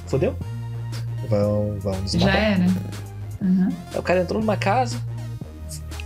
[0.07, 0.35] Fodeu?
[1.29, 2.65] Vão, vão nos Já era.
[3.41, 3.69] Uhum.
[3.93, 4.99] Aí o cara entrou numa casa.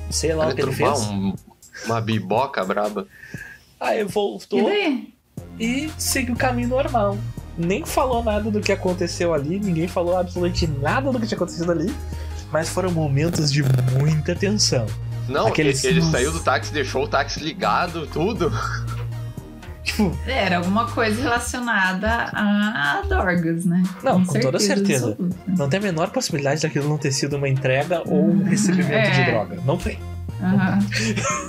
[0.09, 0.99] Sei lá o que ele fez.
[1.07, 1.33] um-
[1.85, 3.07] uma biboca braba.
[3.79, 5.13] Aí E voltou daí?
[5.59, 7.17] e seguiu o caminho normal.
[7.57, 11.71] Nem falou nada do que aconteceu ali, ninguém falou absolutamente nada do que tinha acontecido
[11.71, 11.93] ali.
[12.51, 13.61] Mas foram momentos de
[13.97, 14.85] muita tensão.
[15.27, 18.51] Não, Aqueles- ele, ele saiu do táxi, deixou o táxi ligado, tudo.
[19.83, 23.81] Tipo, Era alguma coisa relacionada a drogas, né?
[24.03, 25.11] Não, com toda certeza.
[25.11, 25.35] absoluta.
[25.47, 29.11] não tem a menor possibilidade daquilo não ter sido uma entrega ou um recebimento É.
[29.11, 29.59] de droga.
[29.65, 29.97] Não tem.
[30.41, 30.79] Aham.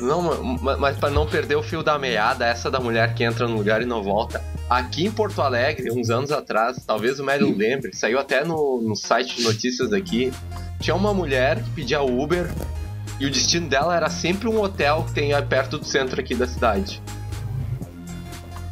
[0.03, 3.47] Não, ma- mas pra não perder o fio da meada, essa da mulher que entra
[3.47, 4.43] no lugar e não volta.
[4.69, 8.97] Aqui em Porto Alegre, uns anos atrás, talvez o Médio lembre, saiu até no, no
[8.97, 10.33] site de notícias aqui.
[10.81, 12.51] Tinha uma mulher que pedia Uber
[13.21, 16.47] e o destino dela era sempre um hotel que tem perto do centro aqui da
[16.47, 17.03] cidade.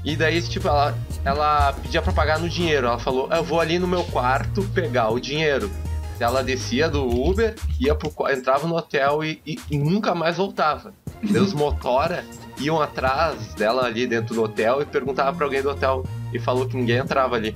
[0.04, 2.86] E daí, tipo, ela, ela pedia pra pagar no dinheiro.
[2.86, 5.70] Ela falou: Eu vou ali no meu quarto pegar o dinheiro.
[6.20, 10.92] Ela descia do Uber, ia pro, entrava no hotel e, e- e nunca mais voltava.
[11.22, 12.24] Daí os motora
[12.60, 16.66] iam atrás dela ali dentro do hotel e perguntava pra alguém do hotel e falou
[16.66, 17.54] que ninguém entrava ali.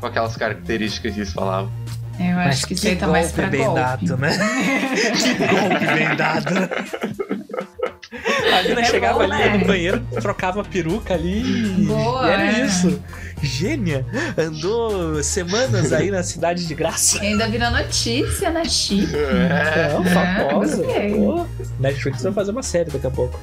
[0.00, 1.70] Com aquelas características que eles falavam.
[2.18, 3.80] Eu Mas acho que isso que aí tá mais pra golpe bem golpe.
[3.80, 4.38] dado, né?
[5.16, 6.54] Que golpe bem dado.
[7.52, 9.58] A mina É chegava bom, ali né?
[9.58, 11.42] no banheiro, trocava a peruca ali.
[11.86, 12.66] Boa, e era é.
[12.66, 13.02] isso.
[13.42, 14.04] Gênia.
[14.36, 17.22] Andou semanas aí na cidade de graça.
[17.24, 18.64] E ainda vira notícia, né?
[18.64, 19.14] Chique.
[19.14, 19.92] É.
[19.94, 20.10] Não, É,
[20.48, 20.76] famosa.
[20.76, 21.14] gostei.
[21.14, 21.46] Pô,
[21.78, 23.38] Netflix vai fazer uma série daqui a pouco.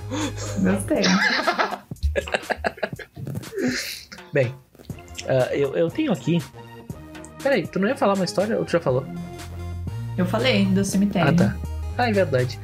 [0.59, 1.01] Gostei.
[4.33, 4.53] Bem,
[5.27, 6.41] ah, eu, eu tenho aqui.
[7.41, 9.05] Peraí, tu não ia falar uma história ou tu já falou?
[10.17, 11.29] Eu falei do cemitério.
[11.29, 11.55] Ah, tá.
[11.97, 12.59] Ah, é verdade.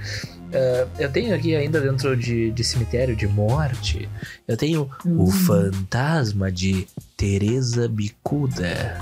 [0.53, 4.07] Ah, eu tenho aqui ainda dentro de, de cemitério de morte.
[4.47, 5.31] Eu tenho o Hum.
[5.31, 6.87] fantasma de
[7.17, 8.99] Teresa Bicuda.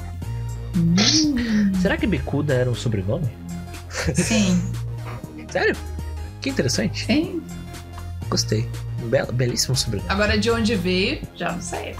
[0.76, 0.96] Hum.
[1.82, 3.30] Será que Bicuda era um sobrenome?
[4.16, 4.62] Sim,
[5.52, 5.76] Sério?
[6.40, 7.06] Que interessante.
[7.06, 7.42] sim.
[8.30, 8.66] Gostei.
[9.34, 10.10] Belíssimo sobrenome.
[10.10, 11.96] Agora de onde veio, já não sei.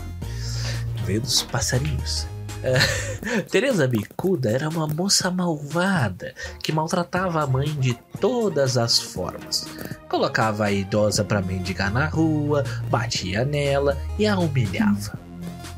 [1.06, 2.26] Veio dos passarinhos.
[3.50, 9.66] Teresa Bicuda era uma moça malvada que maltratava a mãe de todas as formas.
[10.10, 15.20] Colocava a idosa pra mendigar na rua, batia nela e a humilhava.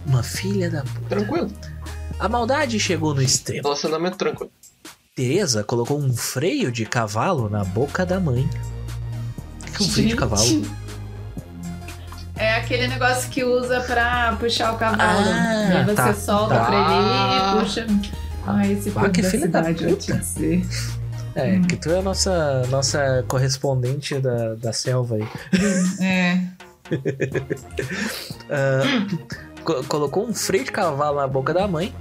[0.06, 1.10] Uma filha da puta.
[1.10, 1.52] Tranquilo.
[2.20, 3.64] A maldade chegou no extremo.
[3.64, 4.52] Relacionamento tranquilo.
[5.16, 8.50] Teresa colocou um freio de cavalo na boca da mãe.
[9.76, 10.83] Que é um freio de cavalo?
[12.36, 15.02] É aquele negócio que usa pra puxar o cavalo.
[15.04, 16.66] Ah, Aí você tá, solta tá.
[16.66, 17.88] pra ele e puxa.
[18.46, 20.22] Ai, esse Ah, que da filha da te puta.
[21.36, 25.28] É, que tu é a nossa, nossa correspondente da, da selva aí.
[26.02, 26.40] É.
[28.50, 29.08] Ah,
[29.64, 31.96] co- colocou um freio de cavalo na boca da mãe,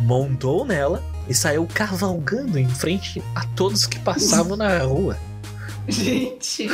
[0.00, 5.16] montou nela e saiu cavalgando em frente a todos que passavam na rua.
[5.88, 6.68] Gente.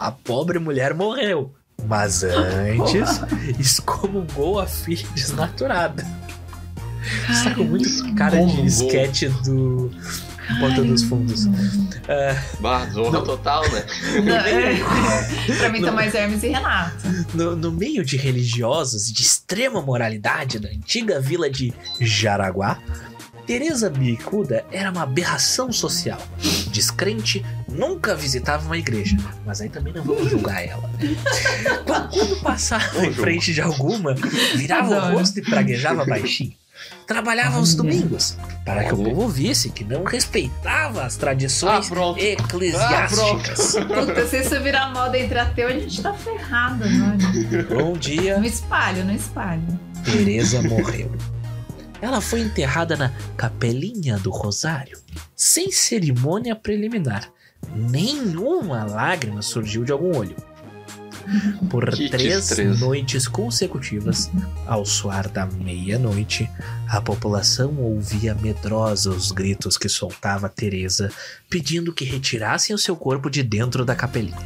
[0.00, 1.54] A pobre mulher morreu,
[1.86, 3.20] mas antes
[3.60, 6.06] excomungou a filha desnaturada.
[7.28, 9.90] Está com muito cara de esquete do
[10.58, 11.44] Porta dos Fundos.
[12.60, 13.84] Bah, zorra total, né?
[14.24, 14.78] Não, é.
[15.58, 16.96] pra mim tá mais Hermes e Renato.
[17.34, 22.78] No, no meio de religiosos e de extrema moralidade da antiga vila de Jaraguá,
[23.46, 26.20] Teresa Bicuda era uma aberração social.
[26.70, 29.16] Descrente, nunca visitava uma igreja.
[29.44, 30.88] Mas aí também não vamos julgar ela.
[30.98, 31.14] né?
[31.86, 34.14] Quando, passava em frente de alguma,
[34.54, 35.18] virava o Adoro.
[35.18, 36.52] rosto e praguejava baixinho.
[37.06, 37.76] Trabalhava aos Olha.
[37.78, 42.18] domingos, para que o povo visse que não respeitava as Ah, tradições pronto.
[42.18, 43.74] eclesiásticas.
[43.84, 47.18] Puta, se isso virar moda entre ateu, a gente tá ferrado, mano.
[47.90, 49.62] um dia, Não espalho, não espalho.
[50.04, 51.10] Teresa morreu.
[52.00, 54.98] Ela foi enterrada na Capelinha do Rosário,
[55.36, 57.30] sem cerimônia preliminar.
[57.74, 60.36] Nenhuma lágrima surgiu de algum olho.
[61.68, 62.84] Por Que três destreza.
[62.84, 64.30] noites consecutivas,
[64.66, 66.50] ao soar da meia-noite,
[66.88, 71.12] a população ouvia medrosa os gritos que soltava Teresa,
[71.48, 74.38] pedindo que retirassem o seu corpo de dentro da capelinha.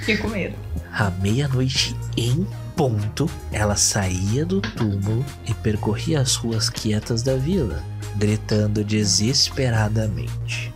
[0.00, 0.56] Fiquei com medo.
[0.92, 2.46] À meia-noite em
[2.76, 7.82] ponto, ela saía do túmulo e percorria as ruas quietas da vila,
[8.16, 10.72] gritando desesperadamente.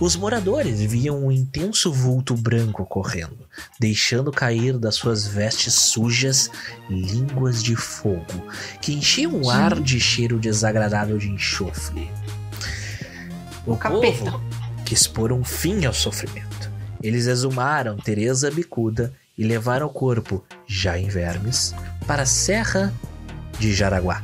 [0.00, 3.48] Os moradores viam um intenso vulto branco correndo,
[3.80, 6.50] deixando cair das suas vestes sujas
[6.88, 8.46] línguas de fogo,
[8.80, 12.08] que enchiam o ar de cheiro desagradável de enxofre.
[13.66, 14.30] O Capeta.
[14.30, 14.40] povo
[14.84, 16.70] quis pôr um fim ao sofrimento.
[17.02, 21.74] Eles exumaram Teresa Bicuda e levaram o corpo, já em vermes,
[22.06, 22.92] para a Serra
[23.58, 24.22] de Jaraguá.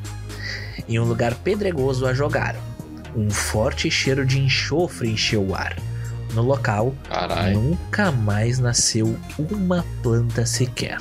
[0.88, 2.60] Em um lugar pedregoso a jogaram.
[3.16, 5.78] Um forte cheiro de enxofre encheu o ar.
[6.34, 7.60] No local, Caralho.
[7.60, 10.98] nunca mais nasceu uma planta sequer.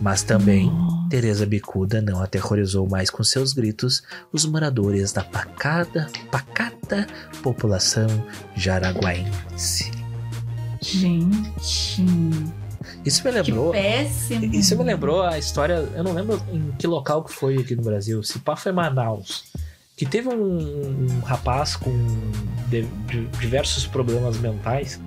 [0.00, 0.70] Mas também,
[1.08, 7.06] Teresa Bicuda não aterrorizou mais com seus gritos os moradores da pacata, pacata
[7.42, 8.08] população
[8.54, 9.90] jaraguaense.
[10.82, 12.04] Gente.
[13.04, 13.72] Isso me Que lembrou.
[13.72, 14.44] péssimo.
[14.54, 15.86] Isso me lembrou a história.
[15.94, 18.22] Eu não lembro em que local que foi aqui no Brasil.
[18.22, 19.44] Se pá foi Manaus.
[19.96, 21.92] que teve um, um rapaz com
[22.68, 25.00] de- de- diversos problemas mentais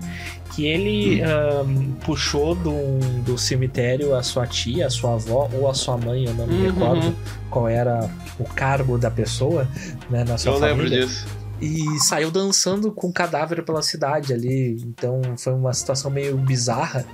[0.55, 5.73] que ele ahn, puxou do, do cemitério a sua tia, a sua avó ou a
[5.73, 6.73] sua mãe, eu não me Uhum.
[6.73, 7.15] recordo
[7.49, 8.09] qual era
[8.39, 9.67] o cargo da pessoa
[10.09, 10.83] né, na sua Eu família.
[10.83, 11.27] lembro disso.
[11.61, 14.73] E saiu dançando com cadáver pela cidade ali.
[14.85, 17.05] Então foi uma situação meio bizarra.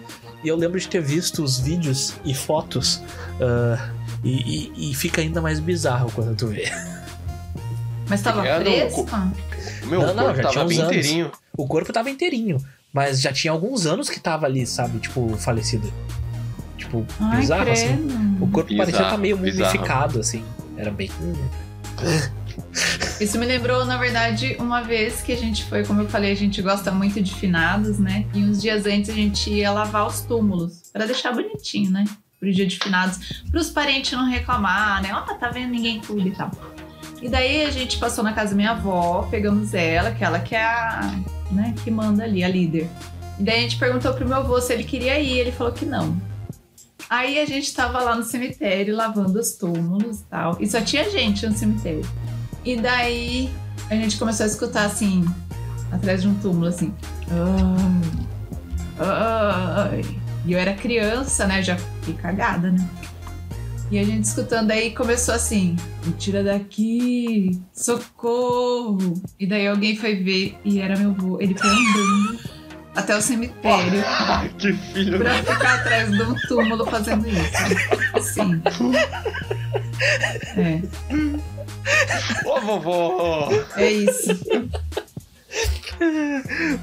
[0.44, 3.02] E eu lembro de ter visto os vídeos e fotos.
[3.42, 3.90] ah,
[4.24, 6.66] e, e- e fica ainda mais bizarro quando tu vê.
[8.08, 9.08] Mas tava É, não, fresco?
[9.84, 10.96] O meu Não, não, corpo já tinha tava uns bem anos.
[10.98, 11.32] inteirinho.
[11.58, 12.58] O corpo tava inteirinho.
[12.92, 15.00] Mas já tinha alguns anos que tava ali, sabe?
[15.00, 15.92] Tipo, falecido.
[16.78, 17.88] Tipo, Ai, bizarro assim.
[17.88, 18.44] credo.
[18.44, 19.72] O corpo parecia Bizarro, estar meio bizarro.
[19.74, 20.44] mumificado, assim.
[20.78, 21.10] Era bem.
[23.20, 26.36] Isso me lembrou, na verdade, uma vez que a gente foi, como eu falei, a
[26.36, 28.26] gente gosta muito de finados, né?
[28.34, 32.06] E uns dias antes a gente ia lavar os túmulos, pra deixar bonitinho, né?
[32.40, 35.14] Pro dia de finados, pros parentes não reclamar, né?
[35.14, 36.52] Ó, tá vendo ninguém tudo e tal.
[37.22, 40.56] E daí a gente passou na casa da minha avó, pegamos ela, que ela que
[40.56, 41.16] é a,
[41.52, 42.90] né, que manda ali, a líder.
[43.40, 45.86] E daí a gente perguntou pro meu avô se ele queria ir, ele falou que
[45.86, 46.22] não.
[47.10, 50.58] Aí a gente tava lá no cemitério lavando os túmulos e tal.
[50.60, 52.06] E só tinha gente no cemitério.
[52.66, 53.50] E daí
[53.90, 55.26] a gente começou a escutar assim,
[55.92, 56.94] atrás de um túmulo, assim.
[59.00, 60.06] Ai, ai.
[60.46, 61.62] E eu era criança, né?
[61.62, 62.90] Já fiquei cagada, né?
[63.92, 69.22] E a gente escutando aí começou assim: me tira daqui, socorro.
[69.40, 71.40] E daí alguém foi ver e era meu avô.
[71.40, 72.40] Ele foi andando
[72.96, 78.34] até o cemitério Ah, que filho pra ficar atrás de um túmulo fazendo isso.
[78.34, 78.62] Sim.
[80.58, 80.82] É,
[82.46, 83.50] Ô, vovô!
[83.78, 84.30] é isso.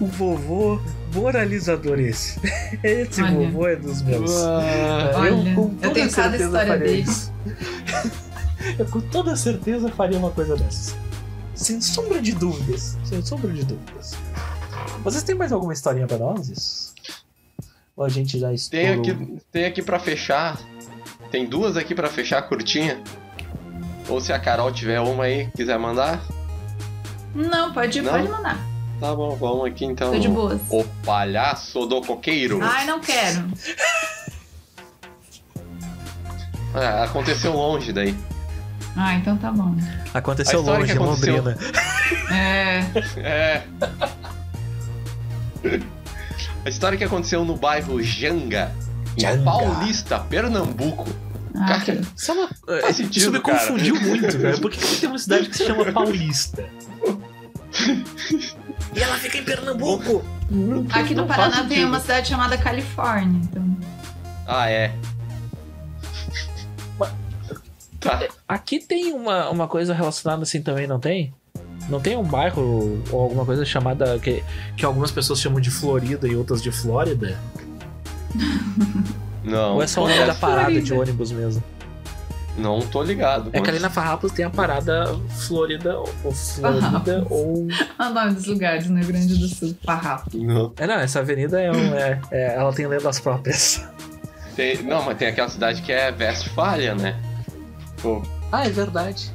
[0.00, 0.80] O vovô
[1.14, 2.40] moralizador esse.
[2.82, 3.32] Esse Olha.
[3.32, 4.30] vovô é dos meus.
[4.42, 7.02] Ah, Olha, com eu toda tenho cada certeza história faria dele.
[7.02, 7.32] isso.
[8.78, 10.94] eu com toda certeza faria uma coisa dessas.
[11.54, 12.96] Sem sombra de dúvidas.
[13.04, 14.16] Sem sombra de dúvidas.
[15.02, 16.94] Vocês têm mais alguma historinha pra nós?
[17.96, 18.86] Ou a gente já estourou?
[18.86, 20.58] Tem aqui, tem aqui pra fechar.
[21.30, 23.00] Tem duas aqui pra fechar, curtinha.
[24.08, 26.20] Ou se a Carol tiver uma aí, quiser mandar.
[27.34, 28.10] Não, pode, Não?
[28.12, 28.58] pode mandar.
[28.98, 30.12] Tá bom, vamos aqui então.
[30.12, 30.60] Tô de boas.
[30.68, 32.58] O palhaço do coqueiro.
[32.62, 33.46] Ai, não quero.
[36.74, 38.14] Ah, aconteceu longe daí.
[38.96, 39.74] Ah, então tá bom.
[40.12, 41.58] Aconteceu longe em aconteceu- Londrina.
[42.32, 42.80] É.
[43.16, 43.62] É.
[46.64, 48.70] A história que aconteceu no bairro Janga,
[49.16, 49.42] Janga.
[49.42, 51.06] Paulista, Pernambuco.
[51.54, 52.48] Ah, Cara, Isso, é uma-
[52.82, 53.58] Faz sentido, isso me cara.
[53.58, 54.58] confundiu muito, cara.
[54.58, 56.64] Por que que tem uma cidade que se chama Paulista?
[58.94, 60.24] e ela fica em Pernambuco.
[60.92, 61.86] Aqui no Paraná tem sentido.
[61.88, 63.40] uma cidade chamada Califórnia.
[63.42, 63.76] Então...
[64.46, 64.94] Ah, é.
[67.98, 68.26] Tá.
[68.48, 71.34] Aqui tem uma, uma coisa relacionada assim também, não tem?
[71.88, 74.44] Não tem um bairro ou alguma coisa chamada que,
[74.76, 77.38] que algumas pessoas chamam de Florida e outras de Flórida?
[79.42, 79.74] Não.
[79.76, 80.40] ou é só o nome da acontece.
[80.40, 80.82] parada Florida.
[80.84, 81.62] de ônibus mesmo?
[82.58, 83.48] Não tô ligado.
[83.52, 87.26] É que ali mas- na Farrapos tem a parada Flórida ou Florida Farrapos.
[87.30, 87.66] ou.
[87.98, 89.74] É o nome dos lugares no Rio Grande do Sul.
[89.84, 90.30] Farrapo.
[90.36, 93.82] Não, É, não, essa avenida é, um, é, é- ela tem lendas próprias.
[94.54, 97.16] tem- não, mas tem aquela cidade que é Westfália, né?
[98.02, 98.20] Pô,
[98.52, 99.30] Ah, é verdade.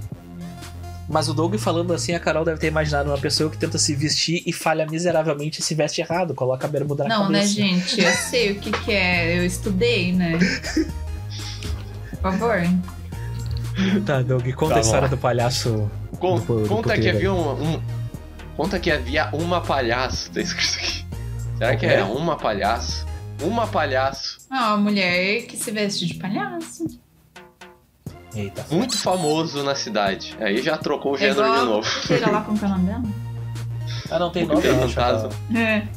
[1.07, 3.93] Mas o Doug falando assim, a Carol deve ter imaginado uma pessoa que tenta se
[3.93, 7.53] vestir e falha miseravelmente e se veste errado, coloca a bermuda na Não, né, cabeça.
[7.53, 8.01] gente?
[8.01, 9.37] Eu sei o que, que é.
[9.37, 10.37] Eu estudei, né?
[12.09, 12.61] Por favor.
[14.05, 15.91] Tá, Doug, conta Tá, a história do palhaço.
[16.19, 17.81] con- Do- do conta que havia um, um-
[18.55, 20.31] Conta que havia uma palhaço.
[20.31, 21.05] Tá escrito aqui.
[21.57, 23.05] Será que é uma palhaço?
[23.41, 26.85] Uma palhaço Ah, uma mulher que se veste de palhaço.
[28.35, 28.65] Eita.
[28.69, 30.35] muito famoso na cidade.
[30.39, 31.89] Aí já trocou o gênero igual de novo.
[32.07, 33.03] Seja lá como que é o nome dela.
[34.11, 35.29] Ah, não tem nome, Tem fantasma.
[35.29, 35.59] tá?
[35.59, 35.87] É.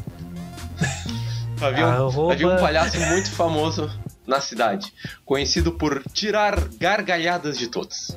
[1.60, 3.90] Havia um, havia um palhaço muito famoso
[4.24, 4.92] na cidade,
[5.24, 8.16] conhecido por tirar gargalhadas de todos.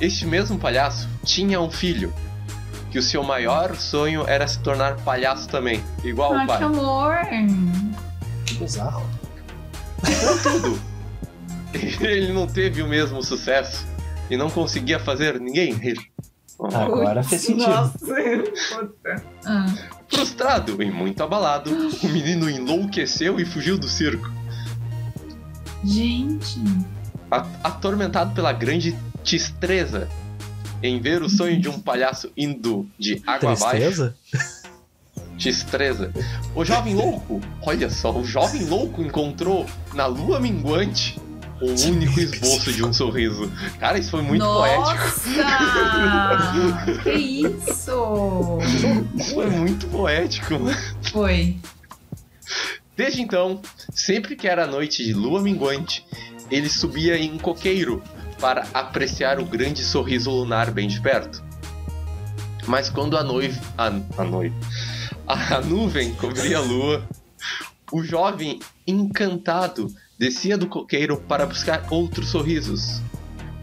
[0.00, 2.12] Este mesmo palhaço tinha um filho,
[2.90, 6.58] que o seu maior sonho era se tornar palhaço também, igual Ah, o pai.
[6.58, 7.16] que amor.
[8.46, 9.06] Que bizarro.
[10.00, 10.80] Contudo,
[12.00, 13.86] ele não teve o mesmo sucesso
[14.30, 15.98] e não conseguia fazer ninguém rir.
[16.72, 17.68] Agora fez sentido.
[17.68, 17.92] Nossa.
[19.44, 19.66] Ah,
[20.08, 21.70] Frustrado e muito abalado,
[22.02, 24.30] o menino enlouqueceu e fugiu do circo.
[25.84, 26.60] gente.
[27.30, 30.08] A- atormentado pela grande tistreza
[30.82, 33.68] em ver o sonho de um palhaço indo de água abaixo.
[33.70, 34.14] Tristeza?
[35.38, 36.12] Tistreza.
[36.54, 41.18] O jovem louco, olha só, o jovem louco encontrou na lua minguante
[41.62, 43.50] o único esboço de um sorriso.
[43.78, 44.98] Cara, isso foi muito poético.
[45.38, 47.02] Nossa!
[47.02, 48.58] que isso?
[49.16, 50.54] Isso foi muito poético.
[51.12, 51.56] Foi.
[52.96, 53.62] Desde então,
[53.94, 56.04] sempre que era noite de lua minguante,
[56.50, 58.02] ele subia em um coqueiro
[58.40, 61.42] para apreciar o grande sorriso lunar bem de perto.
[62.66, 63.60] Mas quando a noiva.
[63.78, 63.86] A,
[64.18, 64.56] a noiva.
[65.26, 67.08] A, a nuvem cobria a lua,
[67.92, 69.88] o jovem, encantado,
[70.22, 73.02] descia do coqueiro para buscar outros sorrisos.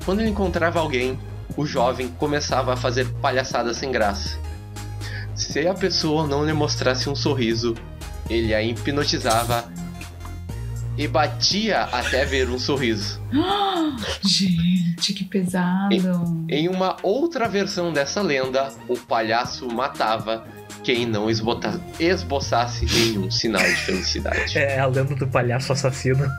[0.04, 1.18] Quando ele encontrava alguém,
[1.56, 4.38] o jovem começava a fazer palhaçadas sem graça.
[5.34, 7.76] Se a pessoa não lhe mostrasse um sorriso,
[8.30, 9.72] ele a hipnotizava
[11.00, 13.20] e batia até ver um sorriso.
[14.22, 16.46] Gente, que pesado.
[16.50, 20.46] Em uma outra versão dessa lenda, o palhaço matava
[20.84, 24.58] quem não esbota- esboçasse nenhum sinal de felicidade.
[24.58, 26.30] É a lenda do palhaço assassino.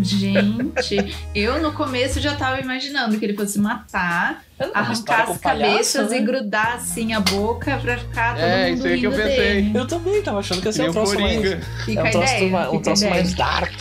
[0.00, 6.18] Gente, eu no começo já tava imaginando que ele fosse matar, arrancar as cabeças né?
[6.18, 9.36] e grudar assim a boca pra ficar todo É, mundo isso aí que eu pensei.
[9.36, 9.72] dele.
[9.76, 11.44] Eu também tava achando que ia ser um o troço mais.
[11.44, 13.72] É um a troço, ideia, ma- um troço mais dark.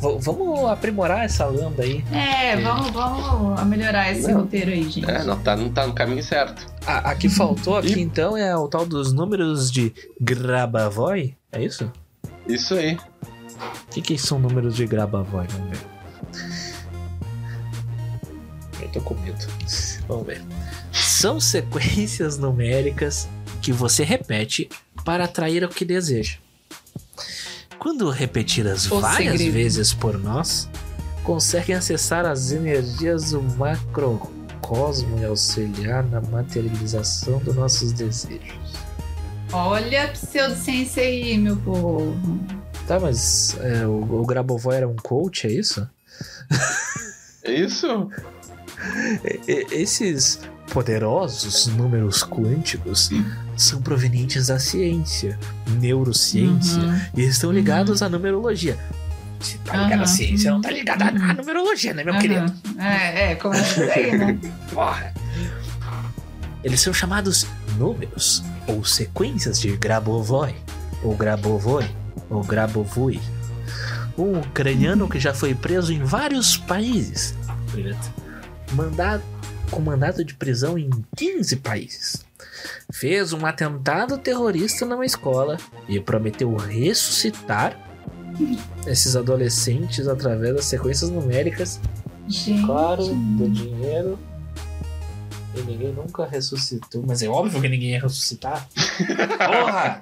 [0.00, 2.04] V- vamos aprimorar essa lenda aí.
[2.12, 4.40] É, vamos, vamos melhorar esse Não.
[4.40, 5.10] roteiro aí, gente.
[5.10, 6.66] É, não tá, não tá no caminho certo.
[6.86, 11.34] A, a que faltou aqui E- então é o tal dos números de Grabavoy?
[11.50, 11.90] É isso?
[12.46, 12.96] Isso aí.
[12.96, 15.46] O que, que são números de Grabavoy?
[15.48, 15.86] Vamos ver.
[18.82, 19.38] Eu tô com medo.
[20.06, 20.42] Vamos ver.
[20.92, 23.26] São sequências numéricas
[23.62, 24.68] que você repete
[25.04, 26.36] para atrair o que deseja.
[27.78, 29.52] Quando repetidas O várias segredo.
[29.52, 30.68] vezes por nós,
[31.22, 38.56] conseguem acessar as energias do macrocosmo e auxiliar na materialização dos nossos desejos.
[39.52, 42.16] Olha pseudociência aí, meu povo.
[42.86, 45.88] Tá, mas é, o, o Grabovoi era um coach, é isso?
[47.44, 48.08] É isso?
[49.70, 50.40] Esses
[50.72, 53.10] poderosos números quânticos
[53.56, 55.38] são provenientes da ciência,
[55.80, 57.00] neurociência, Uhum.
[57.16, 58.78] e estão ligados à numerologia.
[59.40, 60.06] Se tá ligado à Aham.
[60.06, 61.34] ciência, não tá ligado à- à Uhum.
[61.34, 62.52] numerologia, né, meu querido?
[62.78, 64.38] É, é, começa aí, né?
[64.72, 65.12] Porra!
[66.64, 67.46] Eles são chamados
[67.78, 70.54] números ou sequências de Grabovoi,
[71.02, 71.84] ou Grabovoi,
[72.28, 73.20] ou Grabovui.
[74.18, 77.34] Um ucraniano que já foi preso em vários países,
[78.72, 79.22] mandado,
[79.70, 82.24] com mandato de prisão em 15 países.
[82.92, 85.56] Fez um atentado terrorista numa escola
[85.88, 87.78] e prometeu ressuscitar
[88.86, 91.80] esses adolescentes através das sequências numéricas
[92.28, 92.66] Gente.
[92.66, 94.18] Claro, do dinheiro.
[95.54, 97.04] E ninguém nunca ressuscitou.
[97.06, 98.68] Mas é óbvio que ninguém ia ressuscitar.
[99.38, 100.00] Porra!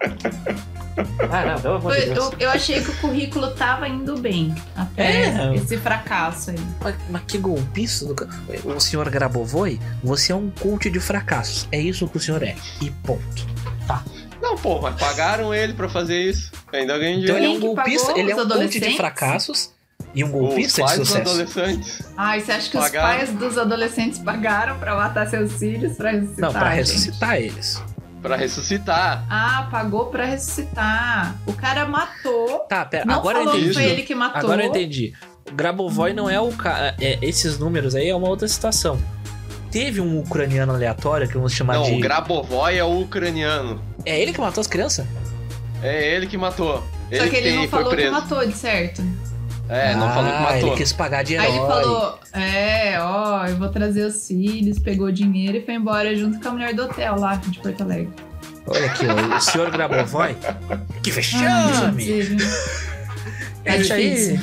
[1.30, 2.32] Ah, não, pelo amor de Eu, Deus.
[2.32, 5.55] eu, eu achei que o currículo tava indo bem até É.
[5.57, 6.59] esse fracasso aí.
[6.80, 8.28] Mas, mas que golpista do
[8.64, 11.66] O senhor Grabovoi, você é um coach de fracassos.
[11.72, 12.55] É isso que o senhor é.
[12.80, 13.55] E ponto.
[14.40, 16.53] Não, pô, mas pagaram ele pra fazer isso.
[16.72, 17.36] Ainda Então dinheiro.
[17.36, 19.70] ele é um golpista, ele é Os um coach de fracassos
[20.14, 21.30] e um Os golpista de pais dos sucesso.
[21.30, 22.03] adolescentes.
[22.16, 23.09] Ai, você acha que Pagaram.
[23.09, 26.53] os pais dos adolescentes pagaram pra matar seus filhos pra ressuscitar?
[26.53, 27.82] Não, pra ressuscitar eles.
[28.25, 29.27] Pra ressuscitar.
[29.29, 31.37] Ah, pagou pra ressuscitar.
[31.47, 32.61] O cara matou.
[32.61, 33.75] Tá, pera, Não agora eu falou que entendi.
[33.75, 34.41] foi ele que matou.
[34.41, 35.12] Agora eu entendi.
[35.47, 36.97] O Grabovoi não é o cara.
[36.99, 38.99] É, esses números aí é uma outra situação.
[39.70, 41.93] Teve um ucraniano aleatório que vamos chamar não, de.
[41.97, 43.85] o Grabovoi é o ucraniano.
[44.07, 45.07] É ele que matou as crianças?
[45.83, 46.83] É ele que matou.
[47.11, 49.03] Ele Só que ele não falou que matou, de certo.
[49.69, 50.59] É, não falou que Ah, matou.
[50.69, 51.47] Ele quis pagar de herói.
[51.47, 56.15] Aí ele falou: É, ó, eu vou trazer os filhos, pegou dinheiro e foi embora
[56.17, 58.12] junto com a mulher do hotel lá de Porto Alegre.
[58.67, 60.37] Olha aqui, ó, o senhor Grabovoi.
[61.03, 62.05] Que Ah, vexame!
[62.05, 62.37] inclusive.
[63.65, 64.11] Tá Esse aí.
[64.11, 64.41] difícil.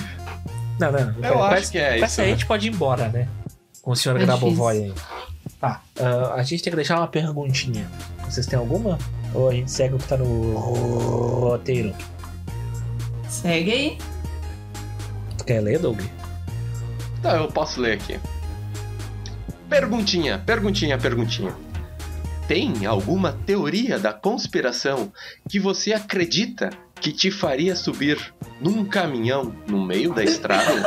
[0.79, 1.15] Não, não.
[1.23, 2.05] Eu acho essa- que é isso.
[2.05, 3.27] essa aí a gente pode ir embora, né?
[3.83, 4.93] Com o senhor É Grabovoi aí.
[5.59, 5.81] Tá.
[5.99, 7.87] ah, a gente tem que deixar uma perguntinha.
[8.27, 8.97] Vocês têm alguma?
[9.35, 11.93] Ou a gente segue o que tá no roteiro?
[13.29, 13.97] Segue aí.
[15.41, 15.99] Tu quer ler, Doug?
[17.23, 18.19] Tá, eu posso ler aqui.
[19.67, 21.55] Perguntinha, perguntinha, perguntinha.
[22.47, 25.11] Tem alguma teoria da conspiração
[25.49, 26.69] que você acredita
[26.99, 30.73] que te faria subir num caminhão no meio da estrada?